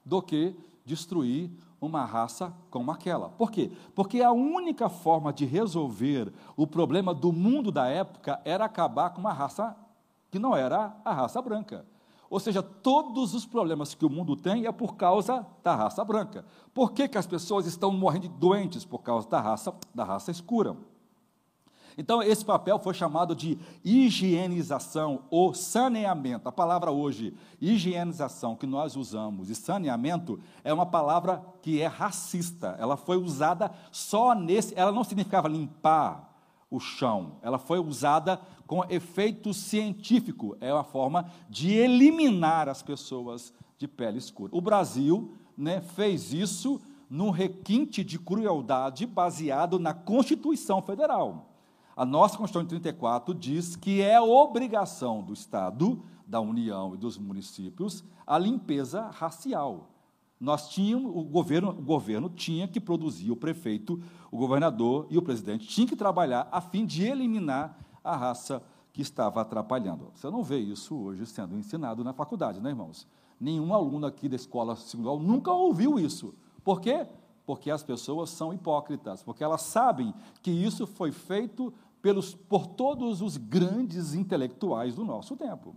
[0.05, 1.49] do que destruir
[1.81, 3.29] uma raça como aquela.
[3.29, 3.71] Por quê?
[3.93, 9.19] Porque a única forma de resolver o problema do mundo da época era acabar com
[9.19, 9.75] uma raça
[10.29, 11.85] que não era a raça branca.
[12.29, 16.45] Ou seja, todos os problemas que o mundo tem é por causa da raça branca.
[16.73, 18.83] Por que, que as pessoas estão morrendo de doentes?
[18.83, 20.75] Por causa da raça, da raça escura.
[21.97, 26.49] Então, esse papel foi chamado de higienização ou saneamento.
[26.49, 32.75] A palavra hoje, higienização, que nós usamos, e saneamento, é uma palavra que é racista.
[32.79, 34.77] Ela foi usada só nesse.
[34.77, 36.33] Ela não significava limpar
[36.69, 40.57] o chão, ela foi usada com efeito científico.
[40.59, 44.51] É uma forma de eliminar as pessoas de pele escura.
[44.53, 51.54] O Brasil né, fez isso num requinte de crueldade baseado na Constituição Federal.
[51.95, 57.17] A nossa Constituição de 34 diz que é obrigação do Estado, da União e dos
[57.17, 59.91] municípios a limpeza racial.
[60.37, 65.21] Nós tínhamos, o governo, o governo tinha que produzir, o prefeito, o governador e o
[65.21, 70.11] presidente tinham que trabalhar a fim de eliminar a raça que estava atrapalhando.
[70.13, 73.07] Você não vê isso hoje sendo ensinado na faculdade, né, irmãos?
[73.39, 76.33] Nenhum aluno aqui da escola segunda nunca ouviu isso.
[76.63, 77.07] Por quê?
[77.45, 81.73] Porque as pessoas são hipócritas, porque elas sabem que isso foi feito
[82.05, 85.75] pelos, por todos os grandes intelectuais do nosso tempo.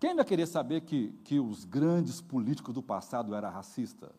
[0.00, 4.10] Quem vai querer saber que, que os grandes políticos do passado eram racistas?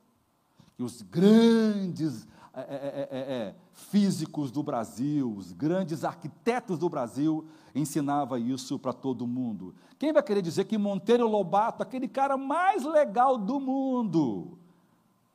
[0.77, 8.39] Que os grandes é, é, é, físicos do Brasil, os grandes arquitetos do Brasil, ensinava
[8.39, 9.75] isso para todo mundo.
[9.97, 14.57] Quem vai querer dizer que Monteiro Lobato, aquele cara mais legal do mundo,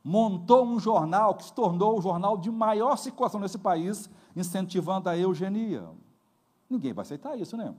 [0.02, 5.16] montou um jornal que se tornou o jornal de maior circulação nesse país, incentivando a
[5.16, 5.88] eugenia?
[6.68, 7.74] Ninguém vai aceitar isso, né?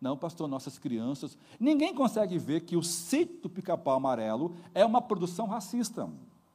[0.00, 1.36] Não, pastor, nossas crianças.
[1.58, 6.08] Ninguém consegue ver que o sítio do pica-pau amarelo é uma produção racista.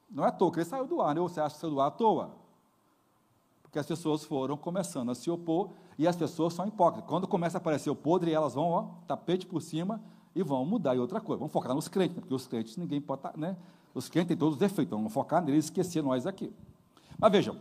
[0.09, 1.21] Não é à toa que ele saiu do ar, né?
[1.21, 2.31] Você acha que saiu do ar à toa?
[3.61, 7.09] Porque as pessoas foram começando a se opor e as pessoas são hipócritas.
[7.09, 10.01] Quando começa a aparecer o podre, elas vão, ó, tapete por cima
[10.35, 11.39] e vão mudar em outra coisa.
[11.39, 13.57] Vão focar nos crentes, porque os crentes ninguém pode estar, tá, né?
[13.93, 16.51] Os crentes têm todos os defeitos, então vamos focar neles e esquecer nós aqui.
[17.17, 17.57] Mas vejam,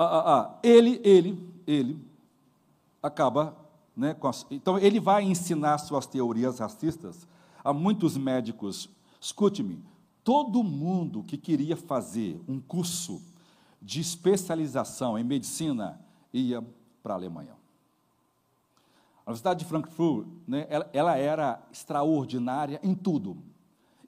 [0.00, 2.00] ah, ah, ah, ele, ele, ele
[3.02, 3.56] acaba
[3.96, 7.26] né, as, então, ele vai ensinar suas teorias racistas
[7.64, 8.88] a muitos médicos.
[9.20, 9.82] Escute-me,
[10.22, 13.20] todo mundo que queria fazer um curso
[13.82, 16.00] de especialização em medicina
[16.32, 16.64] ia
[17.02, 17.56] para a Alemanha.
[19.26, 23.36] A Universidade de Frankfurt, né, ela, ela era extraordinária em tudo.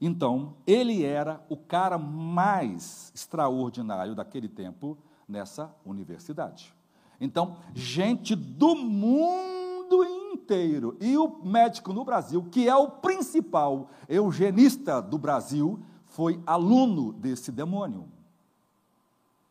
[0.00, 4.96] Então, ele era o cara mais extraordinário daquele tempo
[5.30, 6.74] nessa universidade.
[7.20, 10.96] Então, gente do mundo inteiro.
[11.00, 17.52] E o médico no Brasil, que é o principal eugenista do Brasil, foi aluno desse
[17.52, 18.08] demônio.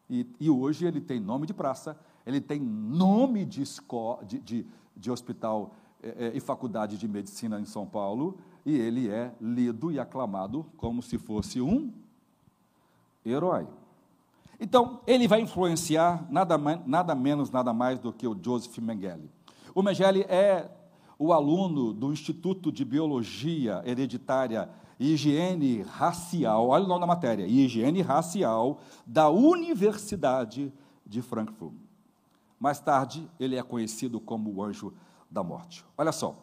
[0.10, 4.66] E, e hoje ele tem nome de praça, ele tem nome de, escola, de, de,
[4.98, 10.00] de hospital é, e faculdade de medicina em São Paulo, e ele é lido e
[10.00, 11.94] aclamado como se fosse um
[13.26, 13.68] herói.
[14.60, 19.32] Então, ele vai influenciar nada, nada menos, nada mais do que o Joseph Mengele.
[19.74, 20.70] O Mengele é
[21.18, 27.48] o aluno do Instituto de Biologia Hereditária e Higiene Racial, olha o nome da matéria,
[27.48, 30.74] Higiene Racial, da Universidade
[31.06, 31.74] de Frankfurt.
[32.60, 34.94] Mais tarde, ele é conhecido como o anjo
[35.32, 35.86] da morte.
[35.98, 36.36] Olha só,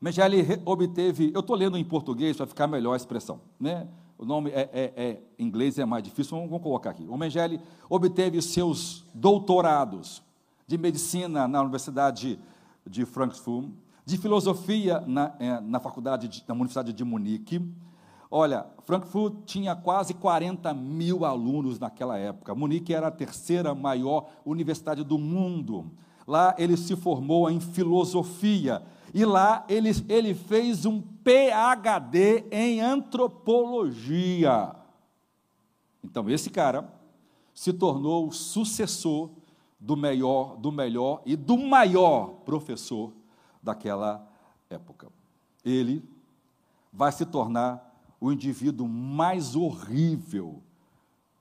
[0.00, 3.88] Mengele obteve, eu estou lendo em português para ficar melhor a expressão, né?
[4.18, 7.06] O nome é, é, é em inglês é mais difícil, vamos colocar aqui.
[7.08, 10.20] O Mengele obteve seus doutorados
[10.66, 12.36] de medicina na Universidade
[12.84, 13.68] de Frankfurt,
[14.04, 17.62] de filosofia na, eh, na faculdade de, na Universidade de Munique.
[18.28, 22.54] Olha, Frankfurt tinha quase 40 mil alunos naquela época.
[22.56, 25.92] Munique era a terceira maior universidade do mundo.
[26.26, 28.82] Lá ele se formou em filosofia
[29.12, 34.74] e lá ele, ele fez um PhD em antropologia.
[36.02, 36.92] Então, esse cara
[37.54, 39.30] se tornou o sucessor
[39.80, 43.12] do melhor, do melhor e do maior professor
[43.62, 44.26] daquela
[44.68, 45.08] época.
[45.64, 46.02] Ele
[46.92, 47.88] vai se tornar
[48.20, 50.62] o indivíduo mais horrível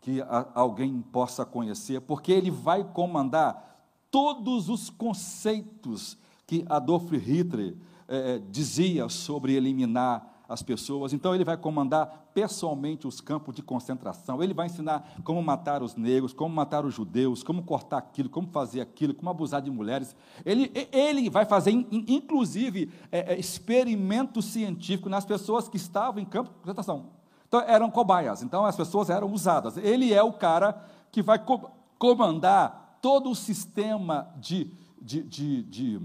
[0.02, 3.68] que alguém possa conhecer, porque ele vai comandar
[4.10, 7.76] todos os conceitos que Adolf Hitler
[8.08, 11.12] eh, dizia sobre eliminar as pessoas.
[11.12, 14.42] Então, ele vai comandar pessoalmente os campos de concentração.
[14.42, 18.48] Ele vai ensinar como matar os negros, como matar os judeus, como cortar aquilo, como
[18.48, 20.16] fazer aquilo, como abusar de mulheres.
[20.46, 26.50] Ele, ele vai fazer, inclusive, é, é, experimento científico nas pessoas que estavam em campo
[26.50, 27.08] de concentração.
[27.48, 28.42] Então, eram cobaias.
[28.42, 29.76] Então, as pessoas eram usadas.
[29.78, 30.82] Ele é o cara
[31.12, 34.72] que vai co comandar todo o sistema de,
[35.02, 36.00] de, de, de,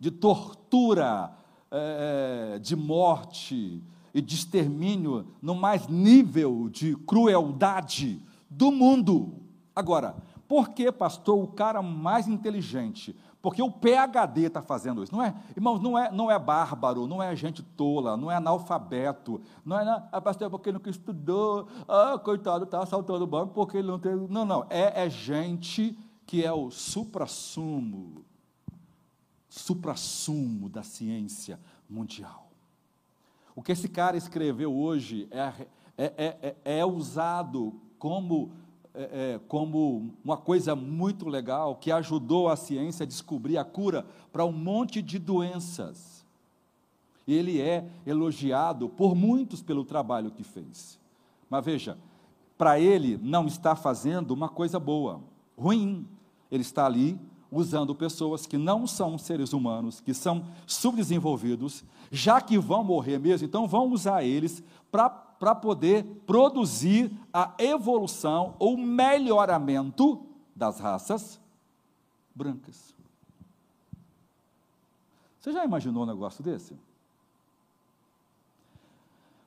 [0.00, 1.30] de tortura,
[1.70, 3.82] é, de morte
[4.12, 9.34] e de extermínio no mais nível de crueldade do mundo.
[9.76, 10.16] Agora,
[10.48, 13.14] por que, pastor, o cara mais inteligente?
[13.40, 15.14] Porque o PHD está fazendo isso.
[15.14, 19.40] Não é, irmãos, não é, não é bárbaro, não é gente tola, não é analfabeto,
[19.64, 23.54] não é, não, ah, pastor, porque ele nunca estudou, ah, coitado, está assaltando o banco
[23.54, 24.14] porque ele não tem.
[24.28, 25.96] Não, não, é, é gente
[26.26, 28.24] que é o supra-sumo
[29.50, 32.50] suprassumo da ciência mundial.
[33.54, 35.66] O que esse cara escreveu hoje é,
[35.98, 38.52] é, é, é, é usado como,
[38.94, 44.06] é, é, como uma coisa muito legal que ajudou a ciência a descobrir a cura
[44.32, 46.24] para um monte de doenças.
[47.26, 50.98] Ele é elogiado por muitos pelo trabalho que fez.
[51.50, 51.98] Mas veja,
[52.56, 55.20] para ele não está fazendo uma coisa boa,
[55.58, 56.06] ruim.
[56.50, 57.18] Ele está ali
[57.50, 63.46] usando pessoas que não são seres humanos, que são subdesenvolvidos, já que vão morrer mesmo,
[63.46, 70.24] então vão usar eles para poder produzir a evolução ou melhoramento
[70.54, 71.40] das raças
[72.34, 72.94] brancas.
[75.40, 76.76] Você já imaginou um negócio desse?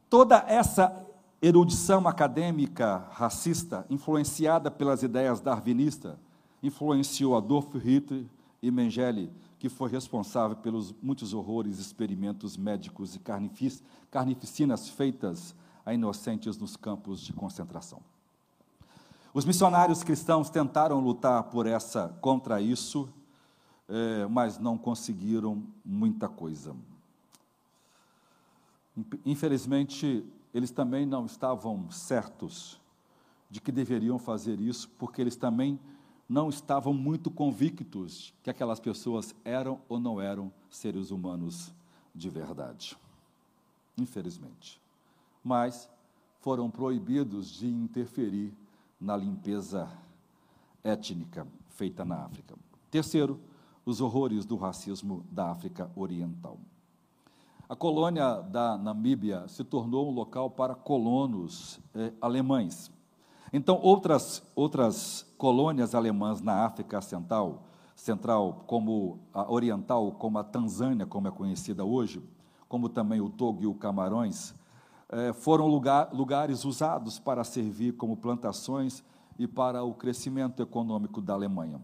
[0.09, 1.07] Toda essa
[1.41, 6.15] erudição acadêmica racista, influenciada pelas ideias darwinistas,
[6.63, 8.25] influenciou Adolf Hitler
[8.61, 15.53] e Mengele, que foi responsável pelos muitos horrores, experimentos médicos e carnific carnificinas feitas
[15.85, 18.01] a inocentes nos campos de concentração.
[19.33, 23.09] Os missionários cristãos tentaram lutar por essa contra isso,
[23.89, 26.75] é, mas não conseguiram muita coisa.
[29.25, 32.79] Infelizmente, eles também não estavam certos
[33.49, 35.79] de que deveriam fazer isso, porque eles também
[36.33, 41.71] não estavam muito convictos que aquelas pessoas eram ou não eram seres humanos
[42.13, 42.97] de verdade.
[43.95, 44.81] Infelizmente.
[45.43, 45.87] Mas
[46.39, 48.51] foram proibidos de interferir
[48.99, 49.87] na limpeza
[50.83, 52.55] étnica feita na África.
[52.89, 53.39] Terceiro,
[53.85, 56.57] os horrores do racismo da África Oriental.
[57.69, 62.91] A colônia da Namíbia se tornou um local para colonos eh, alemães.
[63.53, 67.61] Então, outras, outras colônias alemãs na África Central,
[67.95, 72.19] central, como a oriental, como a Tanzânia, como é conhecida hoje,
[72.67, 74.55] como também o Togo e o Camarões,
[75.09, 79.03] eh, foram lugar, lugares usados para servir como plantações
[79.37, 81.79] e para o crescimento econômico da Alemanha.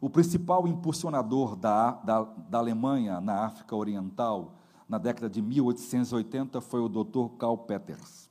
[0.00, 4.54] O principal impulsionador da, da, da Alemanha na África Oriental
[4.88, 7.36] na década de 1880 foi o Dr.
[7.36, 8.29] Karl Peters.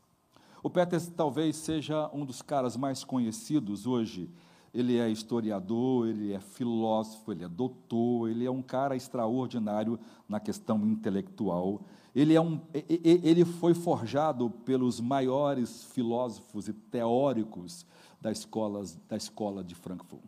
[0.61, 4.29] O Peters talvez seja um dos caras mais conhecidos hoje.
[4.73, 10.39] Ele é historiador, ele é filósofo, ele é doutor, ele é um cara extraordinário na
[10.39, 11.81] questão intelectual.
[12.13, 17.85] Ele, é um, ele foi forjado pelos maiores filósofos e teóricos
[18.21, 20.23] da escola, da escola de Frankfurt.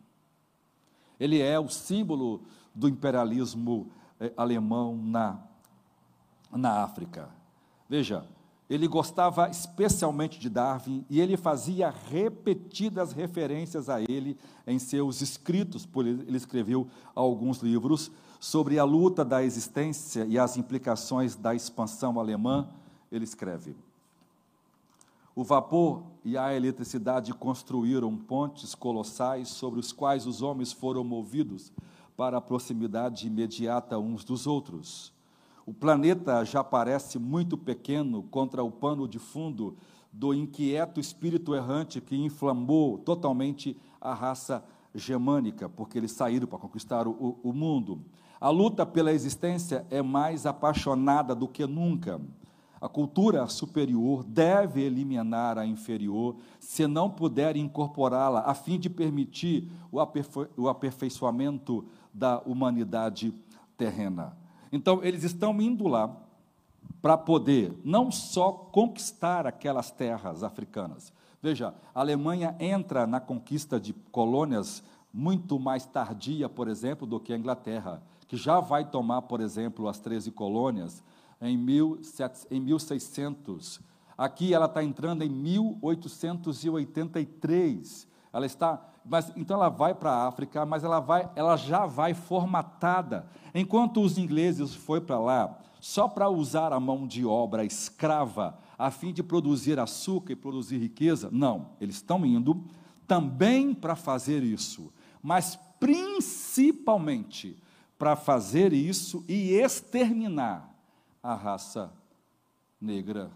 [1.20, 2.42] Ele é o símbolo
[2.74, 5.40] do imperialismo eh, alemão na
[6.58, 7.30] na África.
[7.88, 8.24] Veja,
[8.72, 14.34] ele gostava especialmente de Darwin e ele fazia repetidas referências a ele
[14.66, 18.10] em seus escritos, ele escreveu alguns livros
[18.40, 22.66] sobre a luta da existência e as implicações da expansão alemã.
[23.10, 23.76] Ele escreve:
[25.34, 31.70] O vapor e a eletricidade construíram pontes colossais sobre os quais os homens foram movidos
[32.16, 35.11] para a proximidade imediata uns dos outros.
[35.64, 39.76] O planeta já parece muito pequeno contra o pano de fundo
[40.12, 47.06] do inquieto espírito errante que inflamou totalmente a raça germânica, porque eles saíram para conquistar
[47.06, 48.04] o, o mundo.
[48.40, 52.20] A luta pela existência é mais apaixonada do que nunca.
[52.80, 59.70] A cultura superior deve eliminar a inferior, se não puder incorporá-la, a fim de permitir
[59.92, 63.32] o, aperfei o aperfeiçoamento da humanidade
[63.78, 64.41] terrena.
[64.72, 66.16] Então, eles estão indo lá
[67.02, 71.12] para poder não só conquistar aquelas terras africanas.
[71.42, 77.34] Veja, a Alemanha entra na conquista de colônias muito mais tardia, por exemplo, do que
[77.34, 81.02] a Inglaterra, que já vai tomar, por exemplo, as 13 colônias
[81.40, 83.80] em, 1600.
[84.16, 88.06] Aqui ela está entrando em 1883.
[88.32, 92.14] Ela está mas então ela vai para a África, mas ela, vai, ela já vai
[92.14, 93.26] formatada.
[93.54, 98.90] Enquanto os ingleses foram para lá só para usar a mão de obra escrava, a
[98.90, 102.64] fim de produzir açúcar e produzir riqueza, não, eles estão indo
[103.06, 107.56] também para fazer isso, mas principalmente
[107.98, 110.72] para fazer isso e exterminar
[111.20, 111.92] a raça
[112.80, 113.30] negra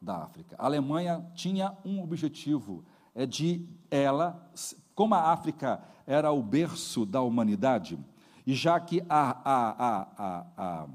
[0.00, 0.56] da África.
[0.58, 2.84] A Alemanha tinha um objetivo,
[3.28, 4.50] de ela,
[4.94, 7.98] como a África era o berço da humanidade,
[8.46, 10.86] e já que a, a,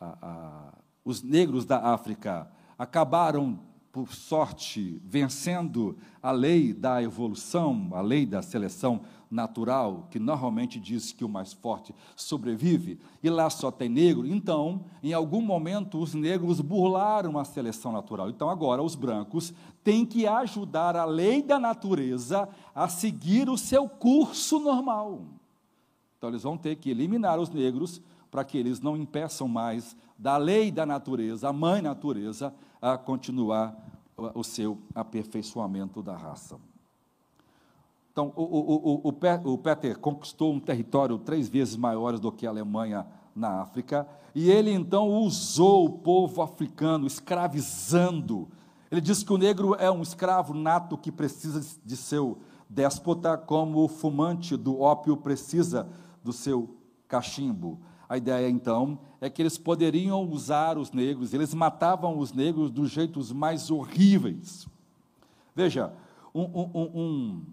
[0.00, 0.72] a,
[1.04, 3.60] os negros da África acabaram
[3.90, 9.00] por sorte, vencendo a lei da evolução, a lei da seleção
[9.30, 14.84] natural, que normalmente diz que o mais forte sobrevive, e lá só tem negro, então,
[15.02, 18.30] em algum momento, os negros burlaram a seleção natural.
[18.30, 19.52] Então, agora, os brancos
[19.84, 25.22] têm que ajudar a lei da natureza a seguir o seu curso normal.
[26.16, 28.00] Então, eles vão ter que eliminar os negros
[28.30, 33.76] para que eles não impeçam mais da lei da natureza, a mãe natureza, a continuar
[34.34, 36.58] o seu aperfeiçoamento da raça.
[38.18, 42.50] Então, o, o, o, o Peter conquistou um território três vezes maior do que a
[42.50, 48.48] Alemanha na África, e ele então usou o povo africano, escravizando.
[48.90, 52.38] Ele diz que o negro é um escravo nato que precisa de seu
[52.68, 55.88] déspota, como o fumante do ópio precisa
[56.20, 57.78] do seu cachimbo.
[58.08, 62.90] A ideia, então, é que eles poderiam usar os negros, eles matavam os negros dos
[62.90, 64.66] jeitos mais horríveis.
[65.54, 65.92] Veja,
[66.34, 67.46] um, um, um,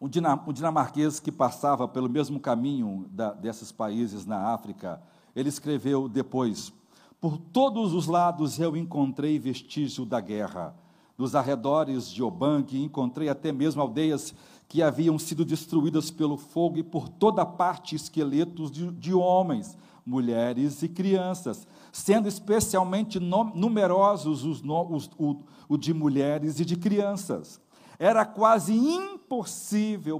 [0.00, 5.00] um, dinamarquês que passava pelo mesmo caminho da, desses países na África,
[5.34, 6.72] ele escreveu depois:
[7.20, 10.74] Por todos os lados eu encontrei vestígio da guerra.
[11.16, 14.34] Nos arredores de Obangue encontrei até mesmo aldeias
[14.68, 20.82] que haviam sido destruídas pelo fogo e por toda parte esqueletos de, de homens, mulheres
[20.82, 25.36] e crianças, sendo especialmente numerosos os, os, o,
[25.66, 27.58] o de mulheres e de crianças.
[27.98, 29.15] Era quase impossível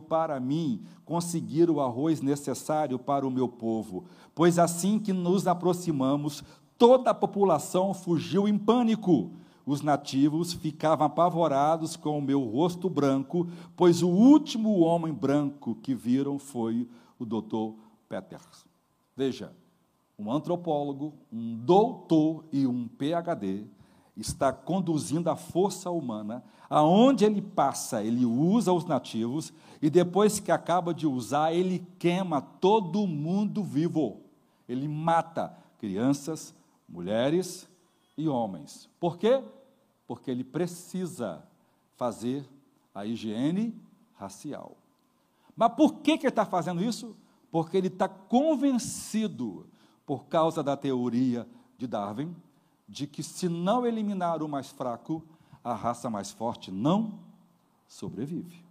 [0.09, 4.05] para mim conseguir o arroz necessário para o meu povo,
[4.35, 6.43] pois assim que nos aproximamos,
[6.77, 9.31] toda a população fugiu em pânico.
[9.65, 15.95] Os nativos ficavam apavorados com o meu rosto branco, pois o último homem branco que
[15.95, 16.89] viram foi
[17.19, 17.77] o Dr.
[18.09, 18.65] Peters.
[19.17, 19.53] Veja,
[20.19, 23.67] um antropólogo, um doutor e um PhD
[24.17, 30.51] está conduzindo a força humana, aonde ele passa, ele usa os nativos e depois que
[30.51, 34.21] acaba de usar, ele queima todo mundo vivo.
[34.69, 36.55] Ele mata crianças,
[36.89, 37.69] mulheres
[38.17, 38.89] e homens.
[38.99, 39.43] Por quê?
[40.07, 41.43] Porque ele precisa
[41.97, 42.49] fazer
[42.95, 43.75] a higiene
[44.15, 44.77] racial.
[45.55, 47.17] Mas por que, que ele está fazendo isso?
[47.51, 49.67] Porque ele está convencido
[50.05, 51.47] por causa da teoria
[51.79, 52.35] de Darwin,
[52.89, 55.23] de que se não eliminar o mais fraco,
[55.67, 57.19] a raça mais forte não
[57.89, 58.65] sobrevive.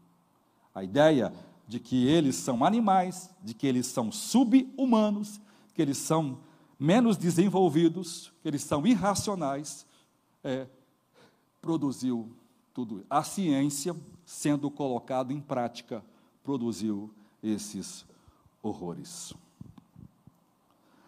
[0.74, 1.34] A ideia
[1.68, 5.42] de que eles são animais, de que eles são sub-humanos,
[5.74, 6.38] que eles são
[6.80, 9.86] menos desenvolvidos, que eles são irracionais,
[10.42, 10.68] é,
[11.62, 12.32] produziu
[12.74, 13.06] tudo.
[13.10, 13.94] A ciência,
[14.26, 16.02] sendo colocada em prática,
[16.46, 18.06] produziu esses
[18.64, 19.34] horrores.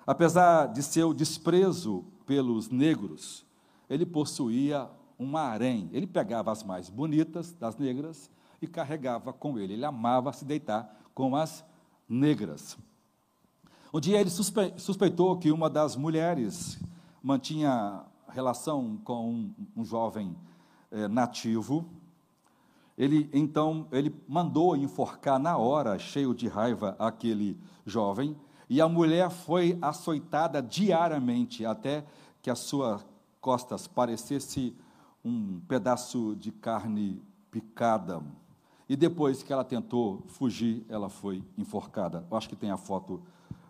[0.05, 3.45] Apesar de seu desprezo pelos negros,
[3.89, 4.89] ele possuía
[5.19, 5.89] um harém.
[5.91, 8.29] Ele pegava as mais bonitas das negras
[8.61, 9.73] e carregava com ele.
[9.73, 11.63] Ele amava se deitar com as
[12.07, 12.77] negras.
[13.93, 16.79] Um dia ele suspe suspeitou que uma das mulheres
[17.23, 20.35] mantinha relação com um, um jovem
[20.91, 21.85] eh, nativo.
[22.97, 28.35] Ele então ele mandou enforcar na hora, cheio de raiva, aquele jovem
[28.69, 32.05] e a mulher foi açoitada diariamente até
[32.41, 33.05] que as suas
[33.39, 34.75] costas parecesse
[35.23, 38.21] um pedaço de carne picada.
[38.89, 42.25] E depois que ela tentou fugir, ela foi enforcada.
[42.29, 43.21] Eu acho que tem a foto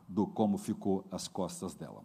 [0.08, 2.04] do como ficou as costas dela.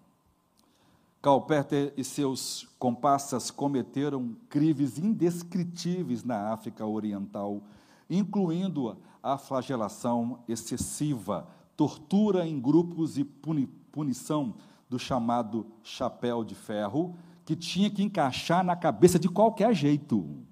[1.20, 7.62] Calperter e seus comparsas cometeram crimes indescritíveis na África Oriental,
[8.11, 14.55] incluindo a flagelação excessiva tortura em grupos e puni punição
[14.88, 17.14] do chamado chapéu de ferro,
[17.45, 20.45] que tinha que encaixar na cabeça de qualquer jeito.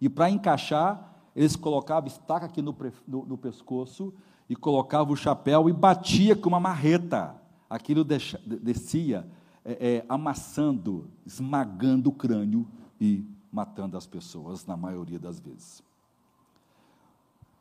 [0.00, 2.76] E para encaixar, eles colocavam estaca aqui no,
[3.06, 4.12] no, no, pescoço
[4.48, 7.36] e colocavam o chapéu e batia com uma marreta.
[7.68, 9.28] Aquilo deixa, descia,
[9.64, 12.66] é, é, amassando, esmagando o crânio
[13.00, 15.82] e matando as pessoas, na maioria das vezes.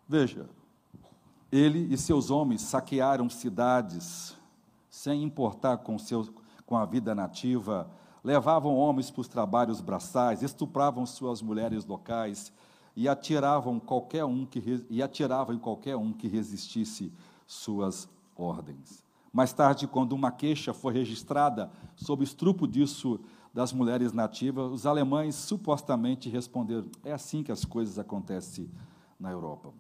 [0.08, 0.50] Veja,
[1.52, 4.36] ele e seus homens saquearam cidades,
[4.90, 6.32] sem importar com, seus,
[6.66, 7.90] com a vida nativa,
[8.24, 12.52] levavam homens para os trabalhos braçais, estupravam suas mulheres locais
[12.96, 17.14] e atiravam qualquer um que e atiravam em qualquer um que resistisse
[17.48, 19.04] suas ordens.
[19.32, 23.20] Mais tarde, quando uma queixa foi registrada sob estrupo disso
[23.54, 28.70] das mulheres nativas, os alemães supostamente responderam: é assim que as coisas acontecem
[29.20, 29.72] na Europa.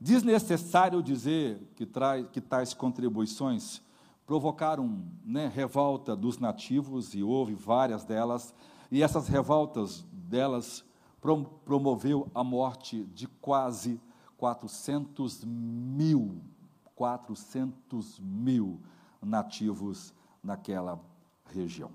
[0.00, 3.80] Desnecessário dizer que, traz, que tais contribuições
[4.26, 8.54] provocaram né, revolta dos nativos, e houve várias delas,
[8.90, 10.84] e essas revoltas delas
[11.20, 14.00] prom promoveu a morte de quase
[14.36, 16.40] 400 mil,
[16.94, 18.80] 400 mil
[19.20, 20.12] nativos
[20.42, 21.00] naquela
[21.46, 21.90] região.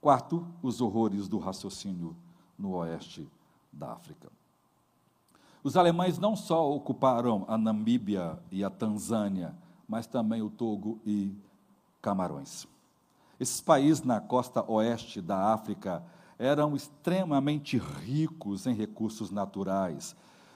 [0.00, 2.16] Quarto, os horrores do raciocínio
[2.56, 3.28] no oeste
[3.72, 4.30] da África.
[5.62, 9.56] Os alemães não só ocuparam a Namíbia e a Tanzânia,
[9.88, 11.32] mas também o Togo e
[12.02, 12.66] Camarões.
[13.40, 16.02] Esses países na costa oeste da África
[16.38, 20.14] eram extremamente ricos em recursos naturais,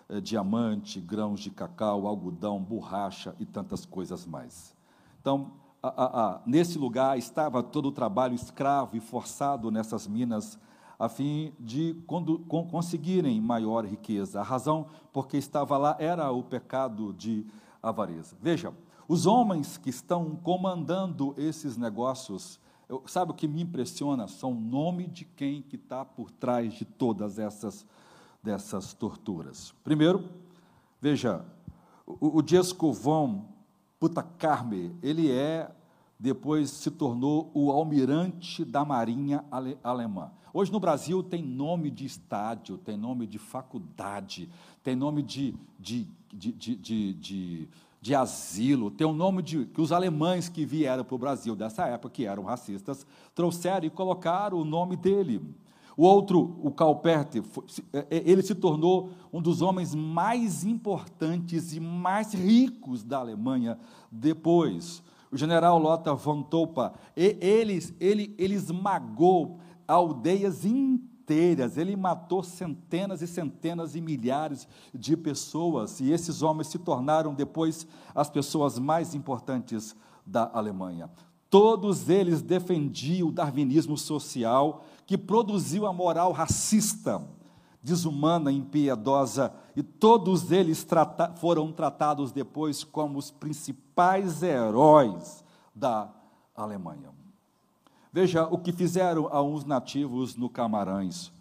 [0.08, 4.74] eh, diamante, grãos de cacau, algodão, borracha e tantas coisas mais.
[5.20, 5.52] Então,
[5.82, 10.58] a, a, a, nesse lugar estava todo o trabalho escravo e forçado nessas minas
[10.98, 11.96] a fim de
[12.70, 14.40] conseguirem maior riqueza.
[14.40, 17.44] A razão porque estava lá era o pecado de
[17.82, 18.36] avareza.
[18.40, 18.72] Veja,
[19.08, 24.28] Os homens que estão comandando esses negócios, eu, sabe o que me impressiona?
[24.28, 27.86] São o nome de quem que está por trás de todas essas
[28.42, 29.72] dessas torturas.
[29.84, 30.28] Primeiro,
[31.00, 31.44] veja,
[32.06, 33.46] o, o Diesco von
[34.00, 35.70] Putacarme, ele é,
[36.18, 40.32] depois se tornou o almirante da Marinha ale, Alemã.
[40.52, 44.50] Hoje no Brasil tem nome de estádio, tem nome de faculdade,
[44.82, 46.52] tem nome de, de, de,
[47.14, 47.68] de,
[48.02, 51.86] de, asilo, tem um nome de que os alemães que vieram para o Brasil dessa
[51.86, 55.40] época, que eram racistas, trouxeram e colocaram o nome dele.
[55.96, 57.40] O outro, o Calperte,
[57.92, 63.78] é, é, ele se tornou um dos homens mais importantes e mais ricos da Alemanha
[64.10, 65.00] depois.
[65.30, 71.11] O general Lothar von Toppa, ele, ele, ele esmagou aldeias inteiras,
[71.76, 77.86] ele matou centenas e centenas e milhares de pessoas, e esses homens se tornaram depois
[78.14, 79.96] as pessoas mais importantes
[80.26, 81.10] da Alemanha.
[81.48, 87.22] Todos eles defendiam o darwinismo social que produziu a moral racista,
[87.82, 95.44] desumana, impiedosa, e todos eles trata foram tratados depois como os principais heróis
[95.74, 96.10] da
[96.54, 97.21] Alemanha.
[98.12, 101.32] Veja o que fizeram a uns nativos no Camarães.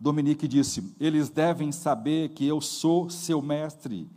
[0.00, 4.08] Dominique disse: Eles devem saber que eu sou seu mestre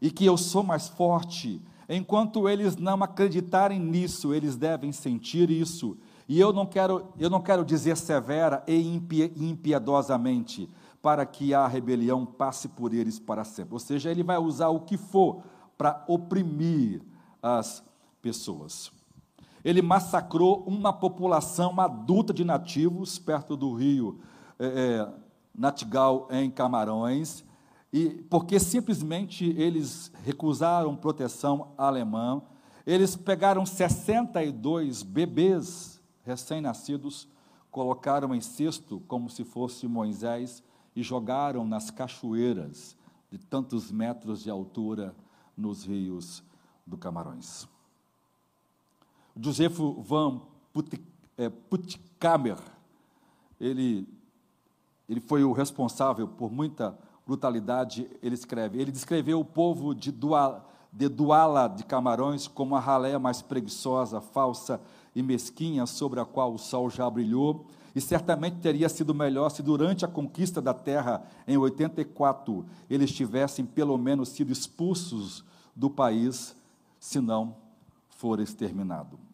[0.00, 5.96] e que eu sou mais forte Enquanto eles não acreditarem nisso, eles devem sentir isso.
[6.28, 9.00] E eu não quero, eu não quero dizer severa e
[9.36, 10.68] impiedosamente,
[11.00, 13.74] para que a rebelião passe por eles para sempre.
[13.74, 15.42] Ou seja, ele vai usar o que for
[15.78, 17.00] para oprimir
[17.40, 17.84] as
[18.20, 18.90] pessoas.
[19.66, 24.20] Ele massacrou uma população adulta de nativos perto do rio
[24.60, 25.12] é, é,
[25.52, 27.44] Natigal, em Camarões,
[27.92, 32.40] e porque simplesmente eles recusaram proteção alemã,
[32.86, 37.26] eles pegaram 62 bebês recém-nascidos,
[37.68, 40.62] colocaram em cesto como se fosse Moisés
[40.94, 42.96] e jogaram nas cachoeiras
[43.32, 45.12] de tantos metros de altura
[45.56, 46.40] nos rios
[46.86, 47.66] do Camarões.
[49.38, 50.40] Josefo van
[51.68, 54.08] Putkamer, é, ele,
[55.08, 58.80] ele foi o responsável por muita brutalidade, ele escreve.
[58.80, 64.20] Ele descreveu o povo de Duala, de Duala de Camarões como a raleia mais preguiçosa,
[64.20, 64.80] falsa
[65.14, 69.62] e mesquinha sobre a qual o sol já brilhou, e certamente teria sido melhor se
[69.62, 75.42] durante a conquista da terra em 84 eles tivessem pelo menos sido expulsos
[75.74, 76.54] do país,
[77.00, 77.56] se não
[78.08, 79.25] for exterminado.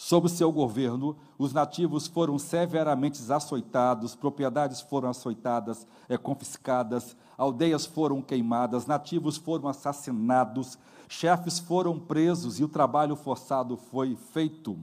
[0.00, 8.22] Sob seu governo, os nativos foram severamente açoitados, propriedades foram açoitadas, é, confiscadas, aldeias foram
[8.22, 10.78] queimadas, nativos foram assassinados,
[11.08, 14.78] chefes foram presos e o trabalho forçado foi feito.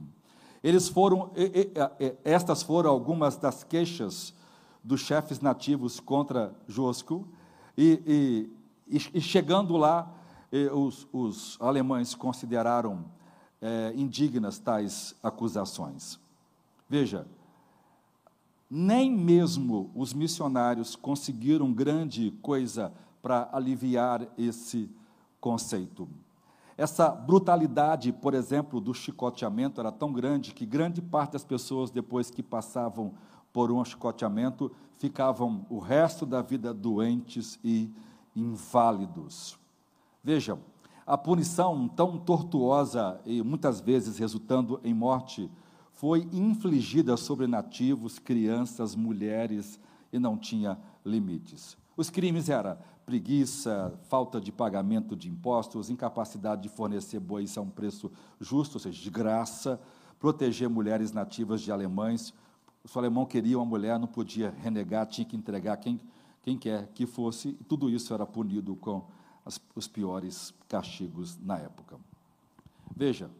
[0.62, 1.30] Eles foram,
[2.22, 4.34] estas foram algumas das queixas
[4.84, 7.26] dos chefes nativos contra Josco,
[7.76, 8.50] e,
[8.86, 10.12] e, e chegando lá,
[10.74, 13.16] os, os alemães consideraram
[13.60, 16.18] é, indignas tais acusações.
[16.88, 17.26] Veja,
[18.70, 22.92] nem mesmo os missionários conseguiram grande coisa
[23.22, 24.90] para aliviar esse
[25.40, 26.08] conceito.
[26.76, 32.30] Essa brutalidade, por exemplo, do chicoteamento era tão grande que grande parte das pessoas, depois
[32.30, 33.14] que passavam
[33.52, 37.90] por um chicoteamento, ficavam o resto da vida doentes e
[38.34, 39.58] inválidos.
[40.22, 40.58] Veja,
[41.06, 45.48] a punição tão tortuosa e muitas vezes resultando em morte
[45.92, 49.78] foi infligida sobre nativos, crianças, mulheres
[50.12, 51.76] e não tinha limites.
[51.96, 52.76] Os crimes eram
[53.06, 58.80] preguiça, falta de pagamento de impostos, incapacidade de fornecer bois a um preço justo, ou
[58.80, 59.80] seja, de graça,
[60.18, 62.34] proteger mulheres nativas de alemães.
[62.84, 66.00] Se o alemão queria uma mulher, não podia renegar, tinha que entregar quem,
[66.42, 69.04] quem quer que fosse, e tudo isso era punido com
[69.46, 71.96] as, os piores castigos na época.
[72.94, 73.30] Veja,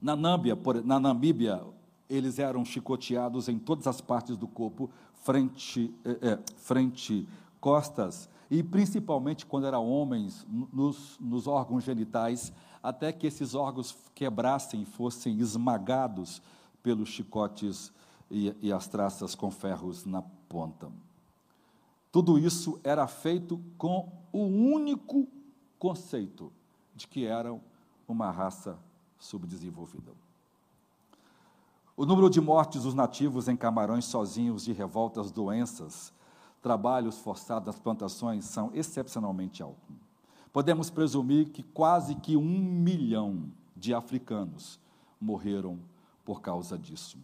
[0.00, 1.60] na, Nâmbia, por, na Namíbia,
[2.08, 4.88] eles eram chicoteados em todas as partes do corpo,
[5.24, 7.26] frente, é, é, frente
[7.60, 14.82] costas, e principalmente quando eram homens, nos, nos órgãos genitais, até que esses órgãos quebrassem
[14.82, 16.42] e fossem esmagados
[16.82, 17.90] pelos chicotes
[18.30, 20.92] e, e as traças com ferros na ponta.
[22.12, 25.28] Tudo isso era feito com o único
[25.78, 26.52] conceito
[26.92, 27.60] de que eram
[28.08, 28.76] uma raça
[29.16, 30.10] subdesenvolvida.
[31.96, 36.12] O número de mortes dos nativos em Camarões sozinhos de revoltas, doenças,
[36.60, 39.94] trabalhos forçados nas plantações são excepcionalmente altos.
[40.52, 44.80] podemos presumir que quase que um milhão de africanos
[45.20, 45.78] morreram
[46.24, 47.18] por causa disso.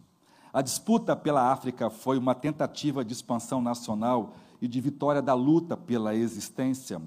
[0.53, 5.75] A disputa pela África foi uma tentativa de expansão nacional e de vitória da luta
[5.75, 7.01] pela existência.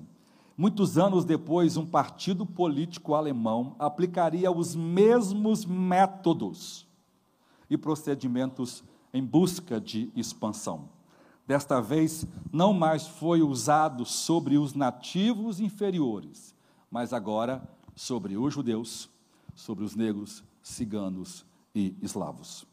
[0.57, 6.87] Muitos anos depois, um partido político alemão aplicaria os mesmos métodos
[7.69, 8.83] e procedimentos
[9.13, 10.89] em busca de expansão.
[11.47, 16.55] Desta vez, não mais foi usado sobre os nativos inferiores,
[16.91, 17.63] mas agora
[17.95, 19.11] sobre os judeus,
[19.55, 21.45] sobre os negros, ciganos
[21.75, 22.67] e eslavos.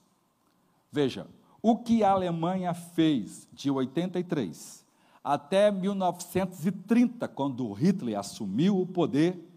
[0.91, 1.27] Veja,
[1.61, 4.81] o que a Alemanha fez de 83
[5.23, 9.47] até 1930, quando Hitler assumiu o poder,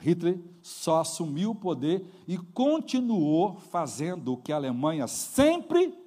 [0.00, 5.98] Hitler só assumiu o poder e continuou fazendo o que a Alemanha sempre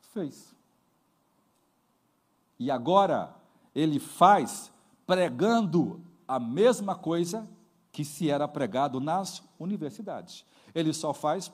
[0.00, 0.54] fez.
[2.58, 3.34] E agora
[3.74, 4.72] ele faz
[5.06, 7.46] pregando a mesma coisa
[7.92, 10.44] que se era pregado nas universidades.
[10.74, 11.52] Ele só faz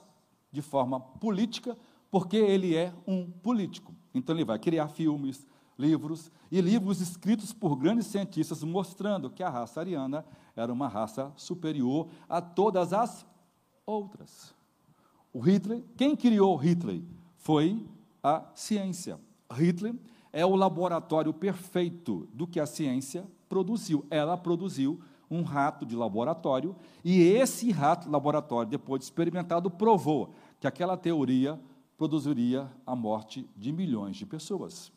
[0.51, 1.77] de forma política
[2.09, 3.93] porque ele é um político.
[4.13, 5.45] Então ele vai criar filmes,
[5.77, 11.31] livros e livros escritos por grandes cientistas mostrando que a raça ariana era uma raça
[11.35, 13.25] superior a todas as
[13.85, 14.55] outras.
[15.31, 17.01] O Hitler, quem criou Hitler
[17.35, 17.85] foi
[18.23, 19.19] a ciência.
[19.51, 19.95] Hitler
[20.33, 24.05] é o laboratório perfeito do que a ciência produziu.
[24.09, 24.99] Ela produziu
[25.29, 30.97] um rato de laboratório e esse rato de laboratório, depois de experimentado, provou que aquela
[30.97, 31.59] teoria
[31.97, 34.91] produziria a morte de milhões de pessoas.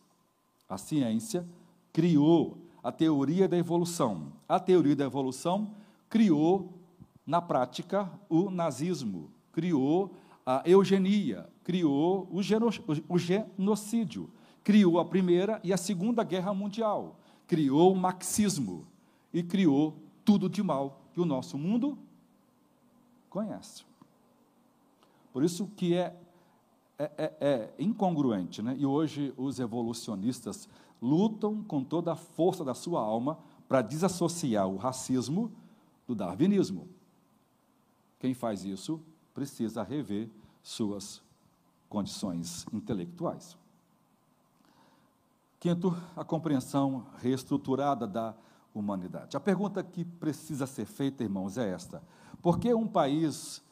[0.68, 1.46] A ciência
[1.92, 4.32] criou a teoria da evolução.
[4.48, 5.74] A teoria da evolução
[6.08, 6.72] criou,
[7.26, 12.38] na prática, o nazismo, criou a eugenia, criou o,
[13.08, 14.30] o genocídio
[14.62, 18.86] criou a Primeira e a Segunda Guerra Mundial, criou o marxismo
[19.32, 21.98] e criou tudo de mal que o nosso mundo
[23.28, 23.84] conhece.
[25.32, 26.14] Por isso que é,
[27.00, 28.76] é, é, é incongruente, né?
[28.78, 30.68] e hoje os evolucionistas
[31.00, 35.50] lutam com toda a força da sua alma para desassociar o racismo
[36.06, 36.88] do darwinismo.
[38.18, 39.00] Quem faz isso
[39.32, 40.28] precisa rever
[40.62, 41.22] suas
[41.88, 43.56] condições intelectuais.
[45.58, 48.34] Quinto, a compreensão reestruturada da
[48.74, 49.36] humanidade.
[49.36, 52.02] A pergunta que precisa ser feita, irmãos, é esta:
[52.42, 53.62] por que um país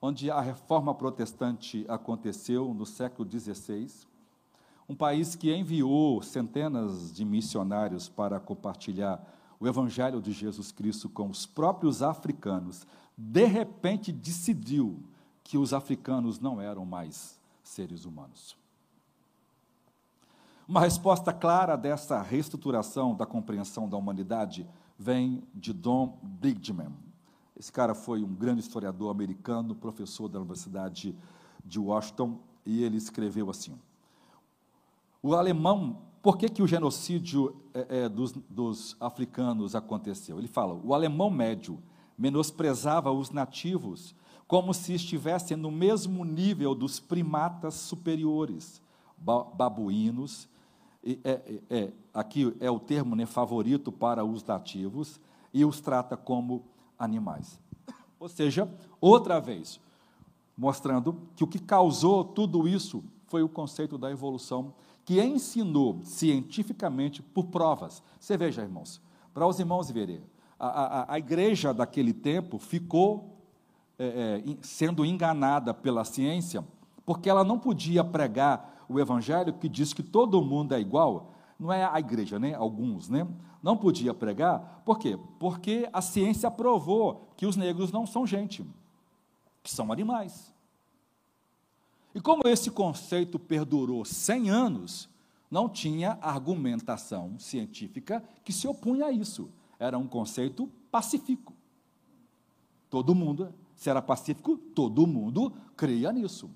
[0.00, 3.90] onde a reforma protestante aconteceu no século XVI,
[4.88, 9.22] um país que enviou centenas de missionários para compartilhar
[9.60, 12.86] o evangelho de Jesus Cristo com os próprios africanos,
[13.16, 15.02] de repente decidiu
[15.42, 18.56] que os africanos não eram mais seres humanos?
[20.68, 24.68] Uma resposta clara dessa reestruturação da compreensão da humanidade
[24.98, 27.07] vem de Don Bridgman.
[27.58, 31.14] Esse cara foi um grande historiador americano, professor da Universidade
[31.64, 33.76] de Washington, e ele escreveu assim:
[35.22, 40.38] O alemão, por que, que o genocídio é, é, dos, dos africanos aconteceu?
[40.38, 41.82] Ele fala: o alemão médio
[42.16, 44.14] menosprezava os nativos
[44.46, 48.80] como se estivessem no mesmo nível dos primatas superiores,
[49.18, 50.48] babuínos
[51.04, 55.20] é, é, é, aqui é o termo né, favorito para os nativos,
[55.52, 56.64] e os trata como
[56.98, 57.60] animais.
[58.18, 58.68] Ou seja,
[59.00, 59.80] outra vez,
[60.56, 64.74] mostrando que o que causou tudo isso foi o conceito da evolução,
[65.04, 68.02] que ensinou cientificamente por provas.
[68.18, 69.00] Você veja, irmãos,
[69.32, 70.20] para os irmãos verem,
[70.58, 73.38] a, a, a igreja daquele tempo ficou
[73.98, 76.64] é, é, sendo enganada pela ciência,
[77.06, 81.72] porque ela não podia pregar o evangelho que diz que todo mundo é igual, não
[81.72, 82.54] é a igreja, né?
[82.54, 83.26] Alguns, né?
[83.62, 85.18] Não podia pregar, por quê?
[85.38, 88.64] Porque a ciência provou que os negros não são gente,
[89.62, 90.54] que são animais.
[92.14, 95.08] E como esse conceito perdurou 100 anos,
[95.50, 99.50] não tinha argumentação científica que se opunha a isso.
[99.78, 101.52] Era um conceito pacífico.
[102.88, 106.50] Todo mundo, se era pacífico, todo mundo cria nisso.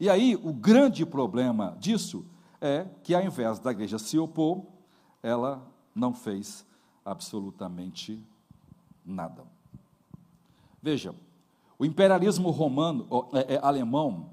[0.00, 2.24] E aí, o grande problema disso
[2.60, 4.62] é que, ao invés da igreja se opor,
[5.22, 6.66] ela não fez
[7.04, 8.22] absolutamente
[9.04, 9.44] nada.
[10.82, 11.14] Veja,
[11.78, 14.30] o imperialismo romano, é, é, alemão,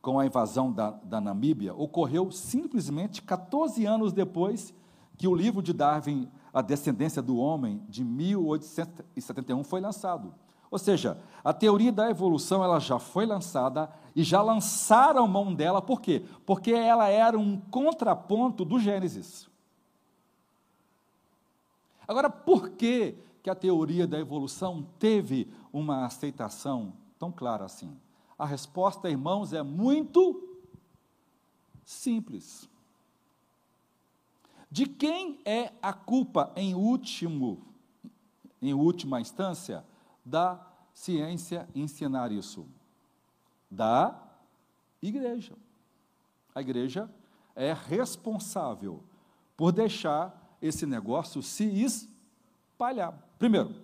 [0.00, 4.72] com a invasão da, da Namíbia, ocorreu simplesmente 14 anos depois
[5.16, 10.34] que o livro de Darwin, A Descendência do Homem, de 1871, foi lançado.
[10.70, 15.80] Ou seja, a teoria da evolução ela já foi lançada e já lançaram mão dela,
[15.80, 16.24] por quê?
[16.44, 19.48] Porque ela era um contraponto do Gênesis.
[22.08, 27.96] Agora, por que, que a teoria da evolução teve uma aceitação tão clara assim?
[28.38, 30.42] A resposta, irmãos, é muito
[31.84, 32.68] simples.
[34.70, 37.62] De quem é a culpa em último,
[38.60, 39.84] em última instância,
[40.26, 40.60] da
[40.92, 42.66] ciência ensinar isso?
[43.70, 44.20] Da
[45.00, 45.54] igreja.
[46.52, 47.08] A igreja
[47.54, 49.02] é responsável
[49.56, 53.16] por deixar esse negócio se espalhar.
[53.38, 53.74] Primeiro,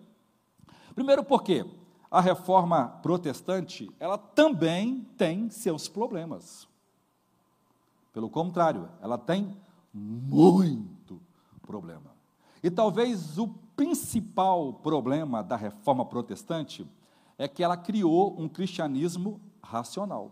[0.94, 1.64] primeiro porque
[2.10, 6.68] a reforma protestante, ela também tem seus problemas.
[8.12, 9.56] Pelo contrário, ela tem
[9.94, 11.20] muito
[11.62, 12.12] problema.
[12.62, 16.86] E talvez o principal problema da reforma protestante
[17.38, 20.30] é que ela criou um cristianismo racional.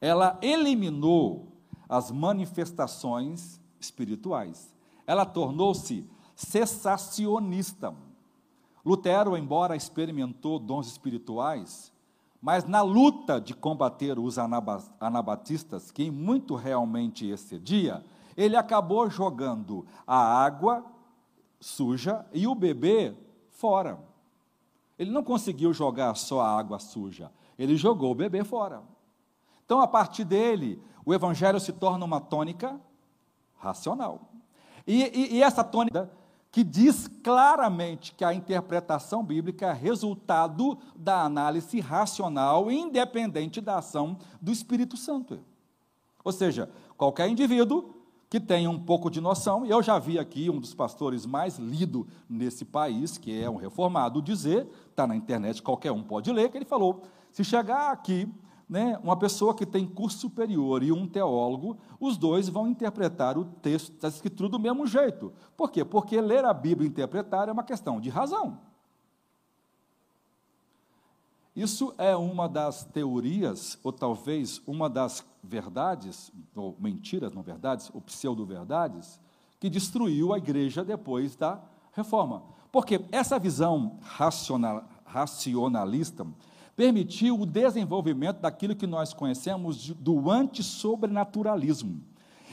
[0.00, 1.52] Ela eliminou
[1.88, 4.74] as manifestações espirituais.
[5.06, 7.94] Ela tornou-se cessacionista.
[8.84, 11.92] Lutero, embora experimentou dons espirituais,
[12.40, 18.04] mas na luta de combater os anabatistas, que muito realmente excedia,
[18.36, 20.84] ele acabou jogando a água
[21.60, 23.14] suja e o bebê
[23.50, 23.98] fora.
[24.98, 28.82] Ele não conseguiu jogar só a água suja, ele jogou o bebê fora.
[29.64, 32.80] Então, a partir dele, o evangelho se torna uma tônica
[33.56, 34.30] racional.
[34.86, 36.10] E, e, e essa tônica
[36.50, 44.18] que diz claramente que a interpretação bíblica é resultado da análise racional, independente da ação
[44.40, 45.40] do Espírito Santo.
[46.24, 47.97] Ou seja, qualquer indivíduo
[48.30, 51.58] que tenha um pouco de noção, e eu já vi aqui um dos pastores mais
[51.58, 56.50] lido nesse país, que é um reformado, dizer, está na internet, qualquer um pode ler,
[56.50, 57.02] que ele falou:
[57.32, 58.28] se chegar aqui
[58.68, 63.44] né, uma pessoa que tem curso superior e um teólogo, os dois vão interpretar o
[63.44, 65.32] texto da Escritura do mesmo jeito.
[65.56, 65.84] Por quê?
[65.84, 68.58] Porque ler a Bíblia e interpretar é uma questão de razão.
[71.58, 78.00] Isso é uma das teorias, ou talvez uma das verdades, ou mentiras, não verdades, ou
[78.00, 79.18] pseudo-verdades,
[79.58, 82.44] que destruiu a igreja depois da reforma.
[82.70, 86.24] Porque essa visão racional, racionalista
[86.76, 92.00] permitiu o desenvolvimento daquilo que nós conhecemos do antissobrenaturalismo.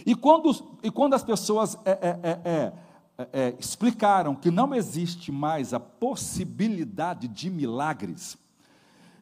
[0.03, 0.49] E quando,
[0.81, 5.79] e quando as pessoas é é, é, é, é, explicaram que não existe mais a
[5.79, 8.35] possibilidade de milagres,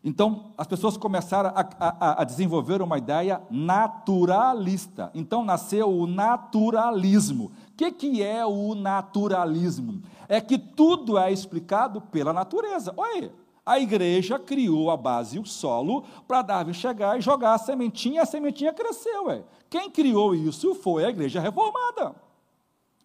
[0.03, 5.09] então, as pessoas começaram a, a, a, desenvolver uma ideia naturalista.
[5.15, 7.45] Então, nasceu o naturalismo.
[7.45, 10.01] O que, que é o naturalismo?
[10.27, 12.93] É que tudo é explicado pela natureza.
[12.97, 13.31] Olha,
[13.65, 18.23] a igreja criou a base e o solo para Darwin chegar e jogar a sementinha,
[18.23, 19.27] a sementinha cresceu.
[19.27, 19.41] Ué.
[19.69, 22.13] Quem criou isso foi a igreja reformada.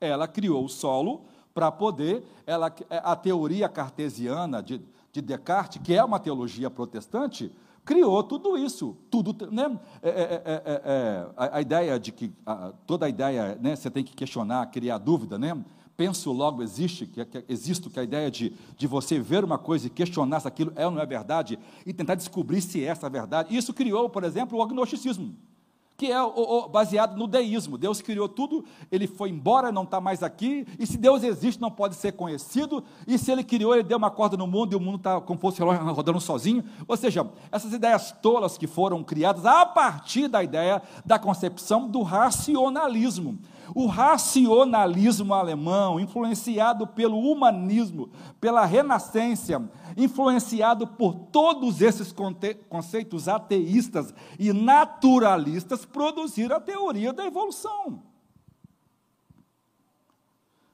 [0.01, 1.23] Ela criou o solo
[1.55, 4.81] para poder, ela, a teoria cartesiana de,
[5.21, 7.53] de Descartes, que é uma teologia protestante,
[7.85, 9.79] criou tudo isso, tudo, né?
[10.03, 13.75] É, é, é, é, é a, a, ideia de que a, toda a ideia, né?
[13.75, 15.57] Você tem que questionar, criar dúvida, né?
[15.97, 19.89] penso, logo existe, que, que existe, que a ideia de, de você ver uma coisa
[19.89, 23.11] e questionar se aquilo é ou não é verdade, e tentar descobrir se é essa
[23.11, 23.57] verdade.
[23.57, 25.35] Isso criou, por exemplo, o agnosticismo
[25.99, 26.17] que é
[26.71, 27.77] baseado no deísmo.
[27.77, 31.73] Deus criou tudo, ele foi embora, não está mais aqui, e se Deus existe, não
[31.73, 34.81] pode ser conhecido, e se ele criou, ele deu uma corda no mundo e o
[34.81, 36.63] mundo está como fosse rodando sozinho.
[36.87, 42.03] Ou seja, essas ideias tolas que foram criadas a partir da ideia da concepção do
[42.03, 43.37] racionalismo.
[43.75, 48.11] O racionalismo alemão, influenciado pelo humanismo,
[48.41, 52.14] pela renascença, influenciado por todos esses
[52.69, 58.03] conceitos ateístas e naturalistas, produziram a teoria da evolução.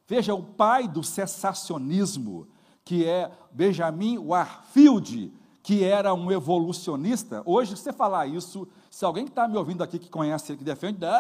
[0.06, 2.46] Veja, o pai do cessacionismo,
[2.84, 5.32] que é Benjamin Warfield,
[5.62, 9.98] que era um evolucionista, hoje você falar isso se alguém que está me ouvindo aqui
[9.98, 11.10] que conhece, que defende, não,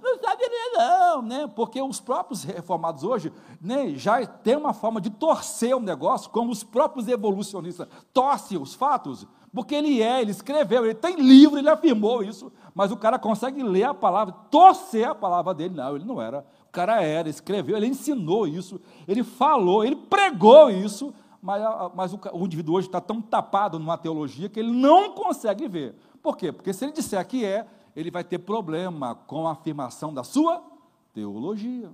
[0.00, 1.50] não sabe não, né?
[1.56, 6.52] porque os próprios reformados hoje né, já tem uma forma de torcer o negócio, como
[6.52, 11.68] os próprios evolucionistas torcem os fatos, porque ele é, ele escreveu, ele tem livro, ele
[11.68, 15.74] afirmou isso, mas o cara consegue ler a palavra, torcer a palavra dele.
[15.74, 16.46] Não, ele não era.
[16.68, 21.60] O cara era, escreveu, ele ensinou isso, ele falou, ele pregou isso, mas,
[21.92, 25.96] mas o, o indivíduo hoje está tão tapado numa teologia que ele não consegue ver.
[26.22, 26.52] Por quê?
[26.52, 27.66] Porque se ele disser que é,
[27.96, 30.62] ele vai ter problema com a afirmação da sua
[31.12, 31.90] teologia.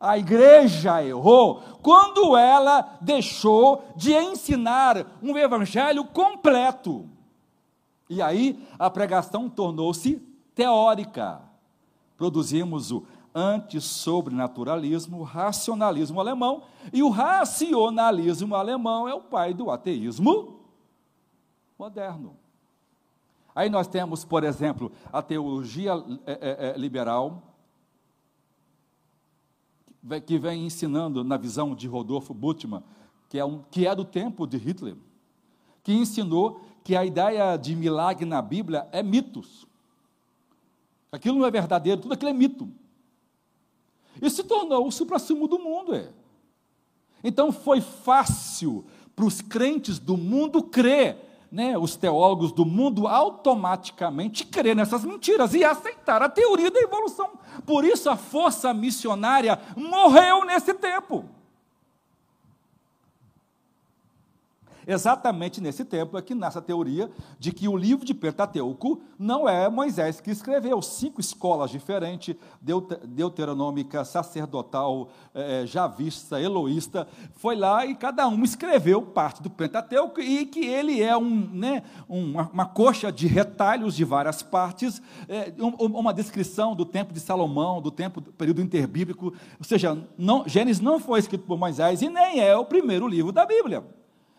[0.00, 7.08] A igreja errou quando ela deixou de ensinar um evangelho completo.
[8.10, 10.20] E aí a pregação tornou-se
[10.56, 11.40] teórica.
[12.16, 16.62] Produzimos o antissobrenaturalismo, racionalismo alemão,
[16.92, 20.61] e o racionalismo alemão é o pai do ateísmo
[21.82, 22.36] moderno.
[23.52, 25.92] Aí nós temos, por exemplo, a teologia
[26.24, 27.42] é, é, é liberal,
[30.24, 32.84] que vem ensinando na visão de Rodolfo Bultmann,
[33.28, 34.96] que é, um, que é do tempo de Hitler,
[35.82, 39.66] que ensinou que a ideia de milagre na Bíblia é mitos.
[41.10, 42.70] Aquilo não é verdadeiro, tudo aquilo é mito.
[44.20, 45.96] E se tornou o supra-sumo do mundo.
[45.96, 46.12] É.
[47.24, 48.84] Então foi fácil
[49.16, 55.52] para os crentes do mundo crer, né, os teólogos do mundo automaticamente crer nessas mentiras
[55.52, 57.28] e aceitar a teoria da evolução.
[57.66, 61.26] Por isso a força missionária morreu nesse tempo.
[64.86, 69.48] Exatamente nesse tempo é que nasce a teoria de que o livro de Pentateuco não
[69.48, 70.82] é Moisés que escreveu.
[70.82, 79.42] Cinco escolas diferentes, deuteronômica, sacerdotal, é, javista, eloísta, foi lá e cada um escreveu parte
[79.42, 84.42] do Pentateuco e que ele é um, né, uma, uma coxa de retalhos de várias
[84.42, 89.26] partes, é, uma descrição do tempo de Salomão, do tempo do período interbíblico.
[89.26, 93.32] Ou seja, não, Gênesis não foi escrito por Moisés e nem é o primeiro livro
[93.32, 93.84] da Bíblia.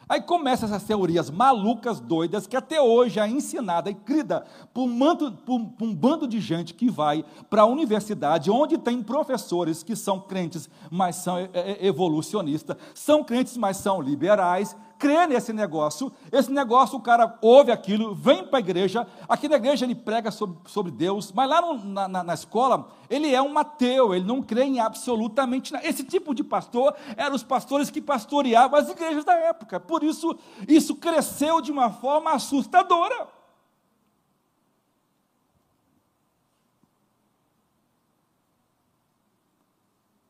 [0.07, 4.93] Aí começam essas teorias malucas, doidas, que até hoje é ensinada e crida por um,
[4.93, 9.81] manto, por, por um bando de gente que vai para a universidade, onde tem professores
[9.81, 15.51] que são crentes, mas são é, é, evolucionistas, são crentes, mas são liberais, crê nesse
[15.51, 19.95] negócio, esse negócio o cara ouve aquilo, vem para a igreja, aqui na igreja ele
[19.95, 24.15] prega sobre, sobre Deus, mas lá no, na, na, na, escola ele é um ateu,
[24.15, 25.85] ele não crê em absolutamente nada.
[25.85, 30.37] Esse tipo de pastor eram os pastores que pastoreavam as igrejas da época, por isso
[30.69, 33.27] isso cresceu de uma forma assustadora.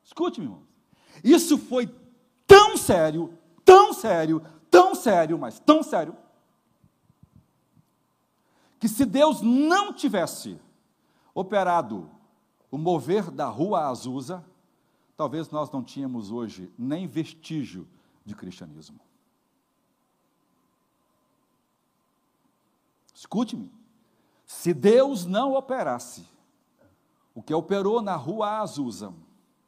[0.03, 0.63] Escute-me, irmão.
[1.24, 1.88] Isso foi
[2.47, 4.43] tão sério, tão sério,
[4.74, 6.17] tão sério, mas tão sério,
[8.80, 10.59] que se Deus não tivesse
[11.32, 12.09] operado
[12.71, 14.43] o mover da rua Azusa,
[15.15, 17.88] talvez nós não tínhamos hoje nem vestígio
[18.26, 18.99] de cristianismo.
[23.13, 23.71] Escute-me.
[24.43, 26.28] Se Deus não operasse
[27.36, 29.13] o que operou na rua Azusa,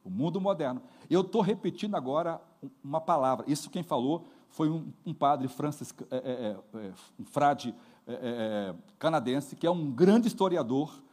[0.04, 0.82] o mundo moderno,
[1.12, 2.42] eu estou repetindo agora
[2.84, 3.46] uma palavra.
[3.48, 4.26] Isso quem falou
[4.56, 7.76] foi um, um padre francisco, é, é, é, é um frade
[8.08, 11.04] é, canadense, que é um grande historiador,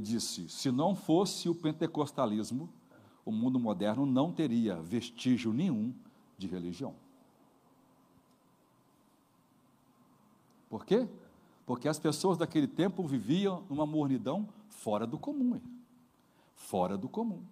[0.00, 2.68] disse: se não fosse o pentecostalismo,
[3.26, 5.94] o mundo moderno não teria vestígio nenhum
[6.38, 6.94] de religião.
[10.70, 11.06] Por quê?
[11.66, 15.60] Porque as pessoas daquele tempo viviam numa mornidão fora do comum.
[16.54, 17.42] Fora do comum.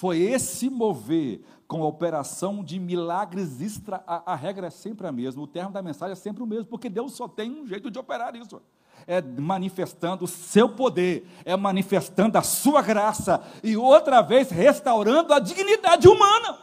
[0.00, 4.02] Foi esse mover com a operação de milagres extra.
[4.06, 6.64] A, a, regra é sempre a mesma, o termo da mensagem é sempre o mesmo,
[6.64, 8.62] porque Deus só tem um jeito de operar isso.
[9.06, 15.38] É manifestando o seu poder, é manifestando a sua graça e outra vez restaurando a
[15.38, 16.58] dignidade humana.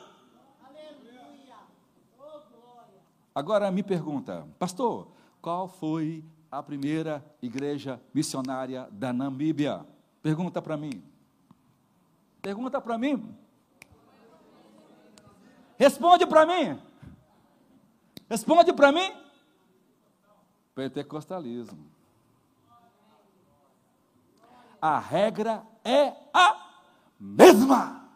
[3.35, 5.09] Agora me pergunta, pastor,
[5.39, 9.85] qual foi a primeira igreja missionária da Namíbia?
[10.23, 11.03] Pergunta para mim.
[12.47, 13.37] Pergunta para mim.
[15.77, 16.81] Responde para mim.
[18.29, 19.11] Responde para mim.
[20.73, 21.91] Pentecostalismo.
[24.81, 26.85] A regra é a
[27.19, 28.09] mesma.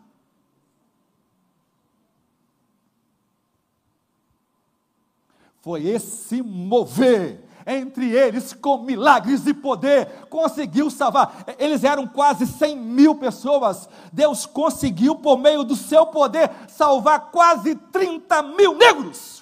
[5.60, 11.46] Foi esse mover entre eles com milagres e poder, conseguiu salvar.
[11.58, 13.88] Eles eram quase 100 mil pessoas.
[14.12, 19.42] Deus conseguiu, por meio do seu poder, salvar quase 30 mil negros.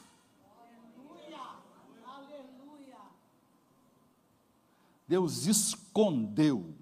[5.07, 6.75] Deus escondeu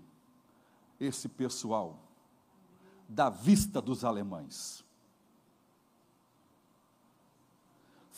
[0.99, 1.97] esse pessoal
[3.07, 4.83] da vista dos alemães.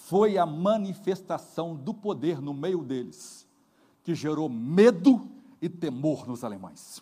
[0.09, 3.47] Foi a manifestação do poder no meio deles
[4.03, 5.29] que gerou medo
[5.61, 6.99] e temor nos alemães.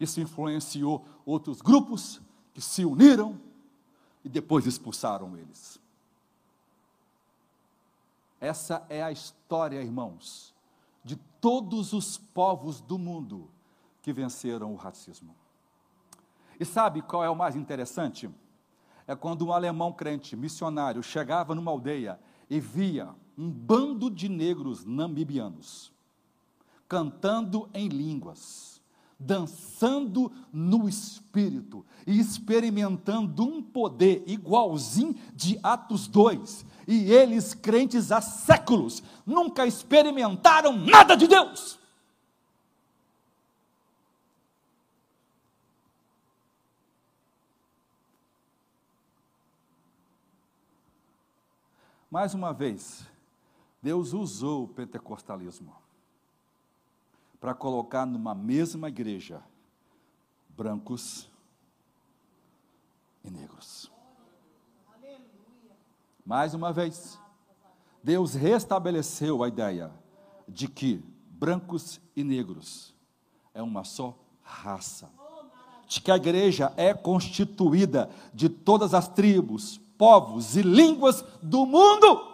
[0.00, 2.20] Isso influenciou outros grupos
[2.52, 3.40] que se uniram
[4.24, 5.78] e depois expulsaram eles.
[8.40, 10.52] Essa é a história, irmãos,
[11.04, 13.48] de todos os povos do mundo
[14.02, 15.36] que venceram o racismo.
[16.58, 18.28] E sabe qual é o mais interessante?
[19.06, 22.18] É quando um alemão crente, missionário, chegava numa aldeia
[22.50, 25.92] e via um bando de negros namibianos
[26.88, 28.80] cantando em línguas,
[29.18, 36.64] dançando no espírito e experimentando um poder igualzinho de Atos 2.
[36.86, 41.78] E eles, crentes há séculos, nunca experimentaram nada de Deus.
[52.10, 53.06] Mais uma vez,
[53.82, 55.74] Deus usou o pentecostalismo
[57.38, 59.42] para colocar numa mesma igreja
[60.48, 61.30] brancos
[63.22, 63.92] e negros.
[66.24, 67.18] Mais uma vez,
[68.02, 69.92] Deus restabeleceu a ideia
[70.48, 72.94] de que brancos e negros
[73.52, 75.10] é uma só raça.
[75.86, 82.28] De que a igreja é constituída de todas as tribos, povos e línguas do mundo.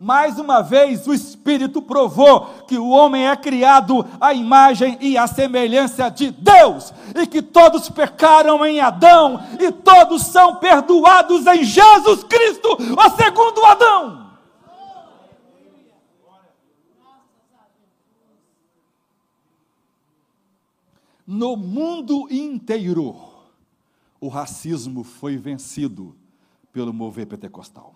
[0.00, 5.26] Mais uma vez, o Espírito provou que o homem é criado à imagem e à
[5.26, 12.22] semelhança de Deus, e que todos pecaram em Adão, e todos são perdoados em Jesus
[12.22, 14.28] Cristo, o segundo Adão.
[21.26, 23.27] No mundo inteiro,
[24.20, 26.16] o racismo foi vencido
[26.72, 27.94] pelo mover pentecostal.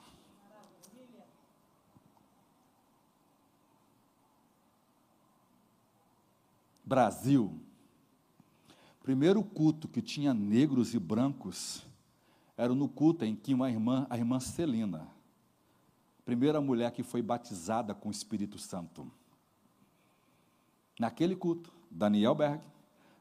[6.84, 7.58] Brasil,
[9.02, 11.86] primeiro culto que tinha negros e brancos
[12.56, 15.08] era no culto em que uma irmã, a irmã Celina,
[16.24, 19.10] primeira mulher que foi batizada com o Espírito Santo.
[20.98, 22.62] Naquele culto, Daniel Berg,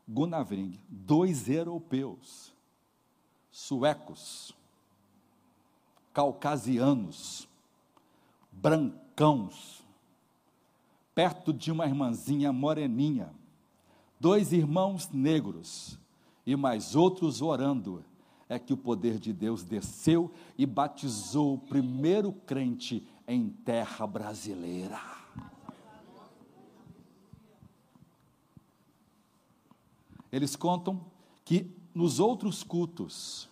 [0.07, 2.53] Gunnar Vring, dois europeus,
[3.51, 4.55] suecos,
[6.13, 7.47] caucasianos,
[8.51, 9.83] brancãos,
[11.13, 13.33] perto de uma irmãzinha moreninha,
[14.19, 15.99] dois irmãos negros
[16.45, 18.03] e mais outros orando,
[18.47, 24.99] é que o poder de Deus desceu e batizou o primeiro crente em terra brasileira.
[30.31, 31.05] Eles contam
[31.43, 33.49] que nos outros cultos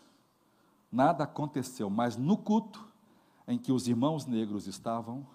[0.91, 2.87] nada aconteceu, mas no culto
[3.47, 5.25] em que os irmãos negros estavam,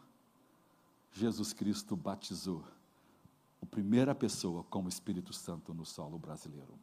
[1.13, 2.65] Jesus Cristo batizou
[3.63, 6.75] a primeira pessoa como Espírito Santo no solo brasileiro.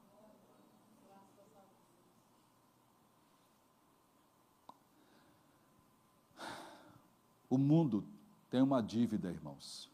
[7.50, 8.06] O mundo
[8.50, 9.90] tem uma dívida, irmãos,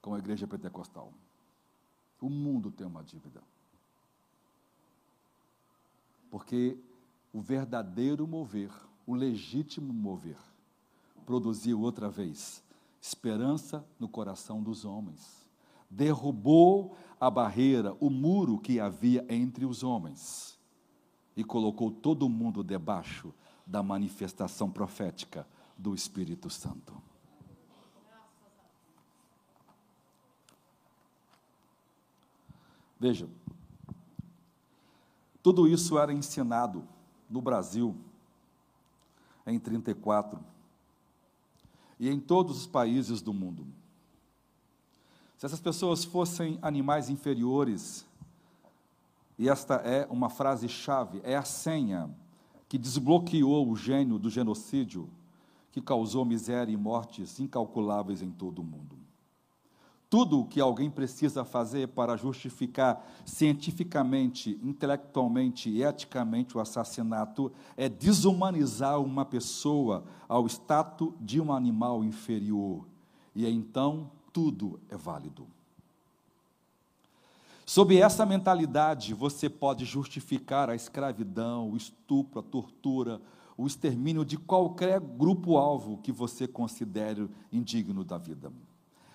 [0.00, 1.12] com a igreja pentecostal.
[2.18, 3.42] O mundo tem uma dívida.
[6.32, 6.76] Porque
[7.32, 8.72] o verdadeiro mover,
[9.06, 10.38] o legítimo mover,
[11.24, 12.60] produziu outra vez
[13.00, 15.42] esperança no coração dos homens
[15.92, 20.58] derrubou a barreira, o muro que havia entre os homens
[21.36, 23.32] e colocou todo mundo debaixo
[23.66, 25.46] da manifestação profética
[25.76, 26.94] do Espírito Santo.
[32.98, 33.28] Veja,
[35.42, 36.86] tudo isso era ensinado
[37.28, 37.96] no Brasil
[39.46, 40.38] em 34
[41.98, 43.66] e em todos os países do mundo.
[45.36, 48.06] Se essas pessoas fossem animais inferiores,
[49.36, 52.08] e esta é uma frase-chave, é a senha
[52.68, 55.10] que desbloqueou o gênio do genocídio,
[55.72, 59.01] que causou miséria e mortes incalculáveis em todo o mundo.
[60.12, 67.88] Tudo o que alguém precisa fazer para justificar cientificamente, intelectualmente e eticamente o assassinato é
[67.88, 72.86] desumanizar uma pessoa ao status de um animal inferior.
[73.34, 75.46] E então tudo é válido.
[77.64, 83.18] Sob essa mentalidade, você pode justificar a escravidão, o estupro, a tortura,
[83.56, 88.52] o extermínio de qualquer grupo-alvo que você considere indigno da vida.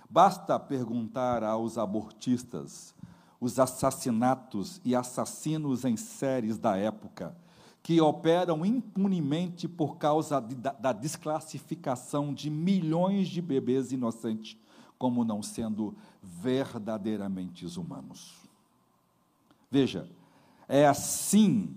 [0.10, 2.94] Basta perguntar aos abortistas,
[3.40, 7.36] os assassinatos e assassinos em séries da época,
[7.84, 14.58] que operam impunemente por causa de, da, da desclassificação de milhões de bebês inocentes
[14.98, 18.36] como não sendo verdadeiramente humanos.
[19.70, 20.10] Veja,
[20.68, 21.76] é assim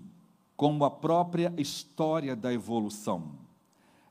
[0.55, 3.33] como a própria história da evolução.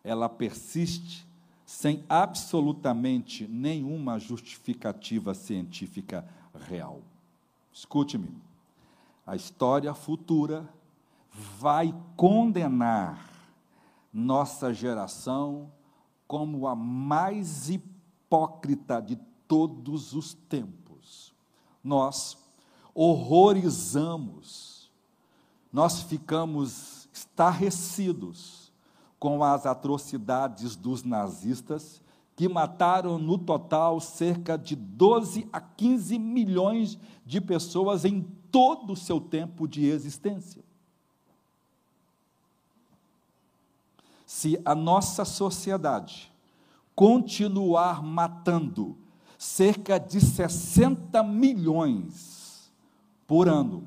[0.02, 1.26] Ela persiste
[1.70, 6.26] sem absolutamente nenhuma justificativa científica
[6.68, 7.00] real.
[7.72, 8.36] Escute-me,
[9.24, 10.68] a história futura
[11.32, 13.30] vai condenar
[14.12, 15.70] nossa geração
[16.26, 19.14] como a mais hipócrita de
[19.46, 21.32] todos os tempos.
[21.84, 22.36] Nós
[22.92, 24.90] horrorizamos,
[25.72, 28.59] nós ficamos estarrecidos
[29.20, 32.02] com as atrocidades dos nazistas
[32.34, 38.96] que mataram no total cerca de 12 a 15 milhões de pessoas em todo o
[38.96, 40.64] seu tempo de existência.
[44.24, 46.32] Se a nossa sociedade
[46.94, 48.96] continuar matando
[49.36, 52.72] cerca de 60 milhões
[53.26, 53.86] por ano,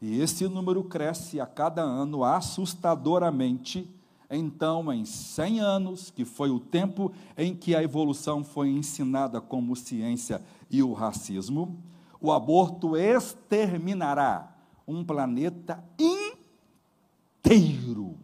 [0.00, 3.88] e esse número cresce a cada ano assustadoramente,
[4.30, 9.74] então, em 100 anos, que foi o tempo em que a evolução foi ensinada como
[9.74, 11.82] ciência e o racismo,
[12.20, 14.54] o aborto exterminará
[14.86, 15.82] um planeta
[17.44, 18.18] inteiro.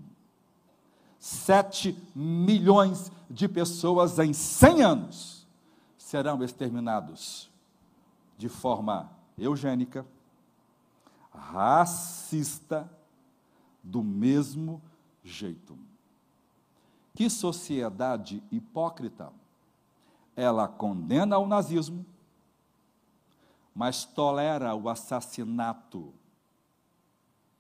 [1.18, 5.46] 7 milhões de pessoas em 100 anos
[5.96, 7.50] serão exterminados
[8.36, 10.04] de forma eugênica,
[11.32, 12.90] racista,
[13.82, 14.82] do mesmo
[15.22, 15.78] jeito.
[17.14, 19.32] Que sociedade hipócrita!
[20.36, 22.04] Ela condena o nazismo,
[23.72, 26.12] mas tolera o assassinato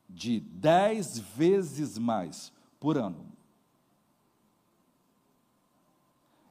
[0.08, 3.26] de dez vezes mais por ano.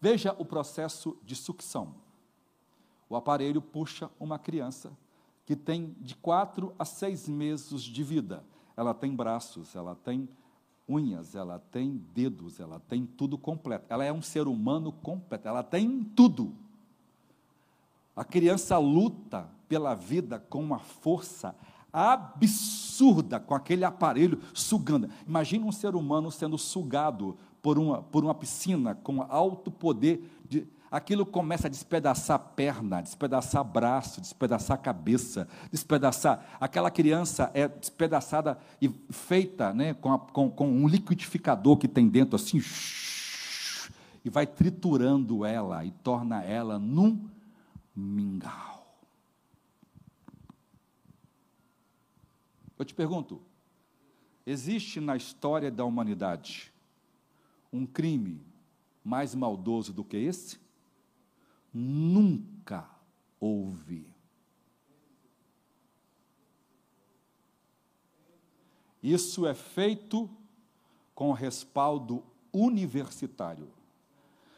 [0.00, 1.94] Veja o processo de sucção.
[3.08, 4.96] O aparelho puxa uma criança
[5.44, 8.44] que tem de quatro a seis meses de vida.
[8.76, 10.28] Ela tem braços, ela tem
[10.88, 13.86] unhas, ela tem dedos, ela tem tudo completo.
[13.88, 16.52] Ela é um ser humano completo, ela tem tudo.
[18.14, 21.54] A criança luta pela vida com uma força
[21.96, 25.08] absurda com aquele aparelho sugando.
[25.26, 30.66] Imagina um ser humano sendo sugado por uma, por uma piscina com alto poder de,
[30.90, 36.44] aquilo começa a despedaçar perna, despedaçar braço, despedaçar cabeça, despedaçar.
[36.60, 42.06] Aquela criança é despedaçada e feita né, com, a, com, com um liquidificador que tem
[42.08, 42.62] dentro, assim,
[44.22, 47.26] e vai triturando ela e torna ela num
[47.96, 48.75] mingau.
[52.78, 53.40] Eu te pergunto:
[54.44, 56.72] existe na história da humanidade
[57.72, 58.40] um crime
[59.04, 60.58] mais maldoso do que esse?
[61.72, 62.88] Nunca
[63.40, 64.14] houve.
[69.02, 70.28] Isso é feito
[71.14, 73.70] com respaldo universitário.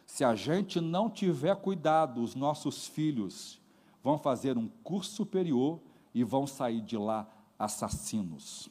[0.06, 3.60] Se a gente não tiver cuidado, os nossos filhos
[4.02, 5.78] vão fazer um curso superior
[6.14, 7.28] e vão sair de lá
[7.58, 8.68] assassinos.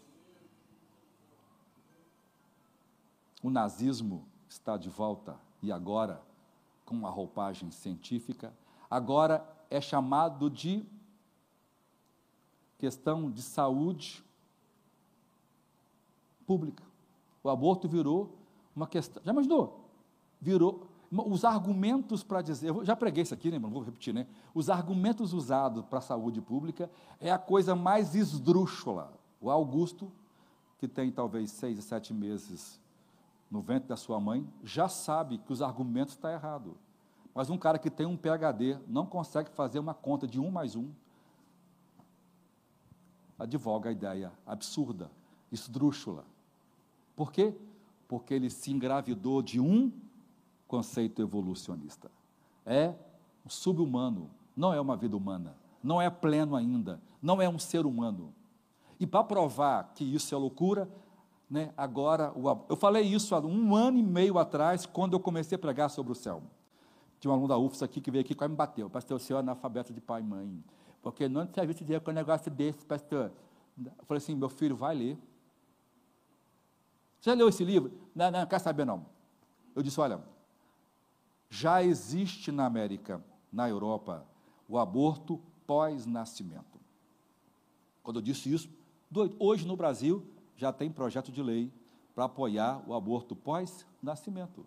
[3.43, 6.25] O nazismo está de volta e agora
[6.87, 8.53] com uma roupagem científica,
[8.89, 10.85] agora é chamado de
[12.77, 14.23] questão de saúde
[16.45, 16.83] pública.
[17.43, 18.37] O aborto virou
[18.73, 19.21] uma questão.
[19.25, 19.89] Já imaginou?
[20.39, 20.86] Virou.
[21.09, 23.71] Os argumentos para dizer, eu já preguei isso aqui, né, irmão?
[23.71, 24.27] Vou repetir, né?
[24.53, 26.89] Os argumentos usados para a saúde pública
[27.19, 29.13] é a coisa mais esdrúxula.
[29.39, 30.11] O Augusto,
[30.77, 32.79] que tem talvez seis, sete meses
[33.49, 36.73] no ventre da sua mãe, já sabe que os argumentos estão errados.
[37.33, 40.75] Mas um cara que tem um PhD não consegue fazer uma conta de um mais
[40.75, 40.89] um.
[43.39, 45.09] Advoga a ideia absurda,
[45.51, 46.25] esdrúxula.
[47.15, 47.55] Por quê?
[48.07, 49.91] Porque ele se engravidou de um
[50.67, 52.11] conceito evolucionista.
[52.65, 52.93] É
[53.45, 57.85] um subhumano, não é uma vida humana, não é pleno ainda, não é um ser
[57.85, 58.33] humano.
[58.99, 60.89] E para provar que isso é loucura,
[61.49, 62.33] né, agora,
[62.67, 66.11] eu falei isso há um ano e meio atrás, quando eu comecei a pregar sobre
[66.11, 66.43] o céu.
[67.19, 68.89] Tinha um aluno da UFS aqui que veio aqui e quase me bateu.
[68.89, 70.63] Pastor, o senhor é analfabeto de pai e mãe.
[71.01, 73.31] Porque não tinha visto dinheiro com um negócio desse, pastor.
[73.77, 75.17] Eu falei assim, meu filho, vai ler.
[77.19, 77.91] Você leu esse livro?
[78.13, 79.05] Não, não, não quer saber não.
[79.75, 80.21] Eu disse, olha,
[81.49, 84.25] já existe na América, na Europa,
[84.67, 86.79] o aborto pós-nascimento.
[88.03, 88.69] Quando eu disse isso,
[89.39, 90.25] hoje no Brasil
[90.55, 91.71] já tem projeto de lei
[92.15, 94.65] para apoiar o aborto pós-nascimento.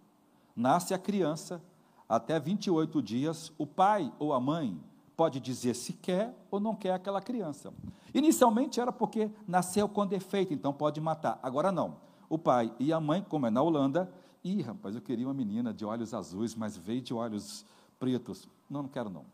[0.55, 1.63] Nasce a criança,
[2.09, 4.81] até 28 dias, o pai ou a mãe
[5.17, 7.73] pode dizer se quer ou não quer aquela criança.
[8.15, 11.39] Inicialmente era porque nasceu com defeito, então pode matar.
[11.43, 11.99] Agora não.
[12.29, 14.11] O pai e a mãe, como é na Holanda,
[14.43, 17.65] e rapaz, eu queria uma menina de olhos azuis, mas veio de olhos
[17.99, 18.49] pretos.
[18.69, 19.25] Não, não quero não.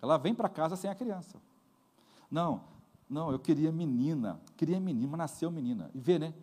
[0.00, 1.40] Ela vem para casa sem a criança.
[2.30, 2.62] Não,
[3.08, 5.90] não, eu queria menina, queria menina, mas nasceu menina.
[5.94, 6.34] E vê, né?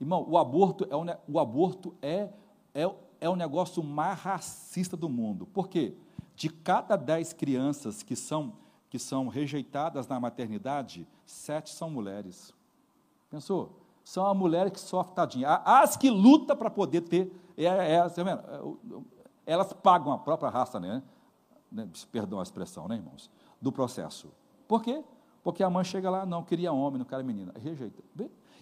[0.00, 2.30] Irmão, o aborto é, um, o aborto é,
[2.74, 2.86] é
[3.20, 5.46] é o negócio mais racista do mundo.
[5.46, 5.94] Por quê?
[6.36, 8.52] De cada dez crianças que são,
[8.88, 12.54] que são rejeitadas na maternidade, sete são mulheres.
[13.28, 13.80] Pensou?
[14.04, 15.48] São a mulher que sofre, tadinha.
[15.64, 17.30] As que lutam para poder ter,
[17.64, 18.04] é, é, é,
[19.46, 21.02] elas pagam a própria raça, né?
[21.70, 21.88] né?
[22.12, 23.30] Perdão a expressão, né, irmãos?
[23.60, 24.30] Do processo.
[24.66, 25.02] Por quê?
[25.42, 27.52] Porque a mãe chega lá, não, queria homem, não queria menina.
[27.58, 28.02] Rejeita.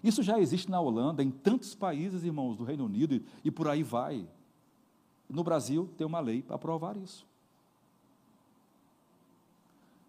[0.03, 3.69] Isso já existe na Holanda, em tantos países, irmãos, do Reino Unido e, e por
[3.69, 4.29] aí vai.
[5.29, 7.27] No Brasil, tem uma lei para aprovar isso.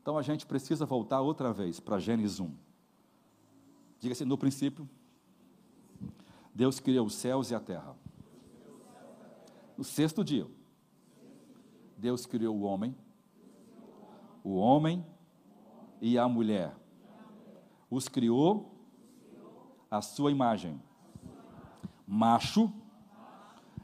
[0.01, 2.49] Então a gente precisa voltar outra vez para Gênesis 1.
[3.99, 4.87] Diga assim: no princípio,
[6.53, 7.95] Deus criou os céus e a terra.
[9.77, 10.47] No sexto dia,
[11.97, 12.95] Deus criou o homem,
[14.43, 15.05] o homem
[16.01, 16.75] e a mulher.
[17.89, 18.73] Os criou
[19.89, 20.81] à sua imagem,
[22.07, 22.71] macho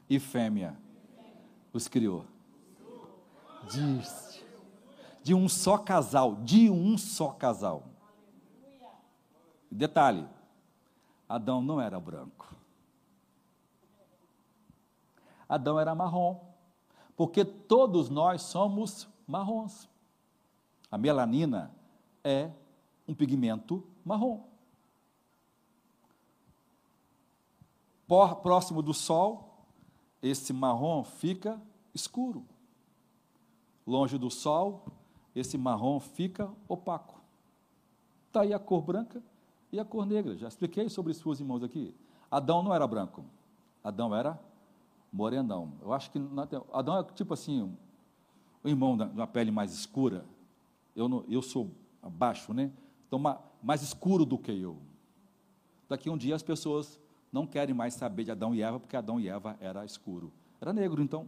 [0.09, 0.77] e fêmea
[1.73, 2.25] os criou.
[3.71, 4.01] De,
[5.23, 7.87] de um só casal, de um só casal.
[9.71, 10.27] Detalhe:
[11.27, 12.55] Adão não era branco.
[15.53, 16.39] Adão era marrom,
[17.15, 19.87] porque todos nós somos marrons.
[20.89, 21.71] A melanina
[22.23, 22.49] é
[23.07, 24.45] um pigmento marrom.
[28.41, 29.67] Próximo do sol,
[30.23, 31.61] esse marrom fica
[31.93, 32.43] escuro.
[33.85, 34.85] Longe do sol,
[35.35, 37.21] esse marrom fica opaco.
[38.27, 39.21] Está aí a cor branca
[39.71, 40.35] e a cor negra.
[40.35, 41.95] Já expliquei sobre suas irmãos aqui.
[42.31, 43.23] Adão não era branco.
[43.83, 44.39] Adão era
[45.13, 45.73] morenão.
[45.81, 46.19] Eu acho que
[46.73, 47.71] Adão é tipo assim,
[48.63, 50.25] o irmão de uma pele mais escura.
[50.95, 51.71] Eu, não, eu sou
[52.01, 52.71] baixo, né?
[53.07, 53.21] Então,
[53.61, 54.77] mais escuro do que eu.
[55.87, 56.99] Daqui um dia as pessoas
[57.31, 60.31] não querem mais saber de Adão e Eva, porque Adão e Eva era escuro.
[60.59, 61.27] Era negro, então.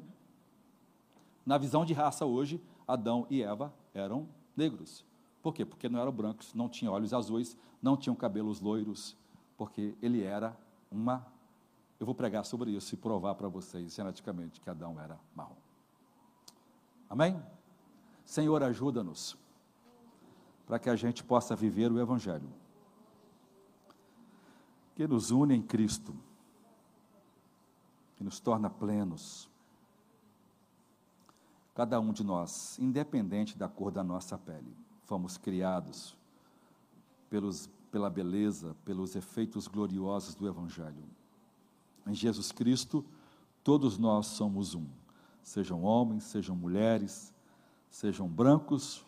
[1.45, 5.06] Na visão de raça hoje, Adão e Eva eram negros.
[5.41, 5.64] Por quê?
[5.64, 9.16] Porque não eram brancos, não tinham olhos azuis, não tinham cabelos loiros,
[9.56, 10.57] porque ele era
[10.91, 11.26] uma.
[11.99, 15.55] Eu vou pregar sobre isso e provar para vocês geneticamente que Adão era marrom.
[17.09, 17.41] Amém?
[18.26, 19.38] Senhor, ajuda-nos
[20.65, 22.51] para que a gente possa viver o Evangelho
[24.95, 26.15] que nos une em Cristo,
[28.15, 29.49] que nos torna plenos.
[31.76, 34.73] Cada um de nós, independente da cor da nossa pele,
[35.03, 36.17] fomos criados
[37.30, 41.03] pelos, pela beleza, pelos efeitos gloriosos do Evangelho.
[42.06, 43.03] Em Jesus Cristo,
[43.64, 44.86] todos nós somos um,
[45.41, 47.34] sejam homens, sejam mulheres,
[47.90, 49.06] sejam brancos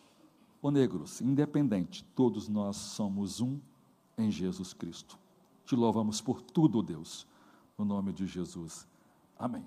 [0.62, 3.60] ou negros, independente, todos nós somos um
[4.18, 5.18] em Jesus Cristo.
[5.66, 7.28] Te louvamos por tudo, Deus,
[7.78, 8.88] no nome de Jesus.
[9.38, 9.64] Amém.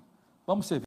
[0.47, 0.79] Vamos servir.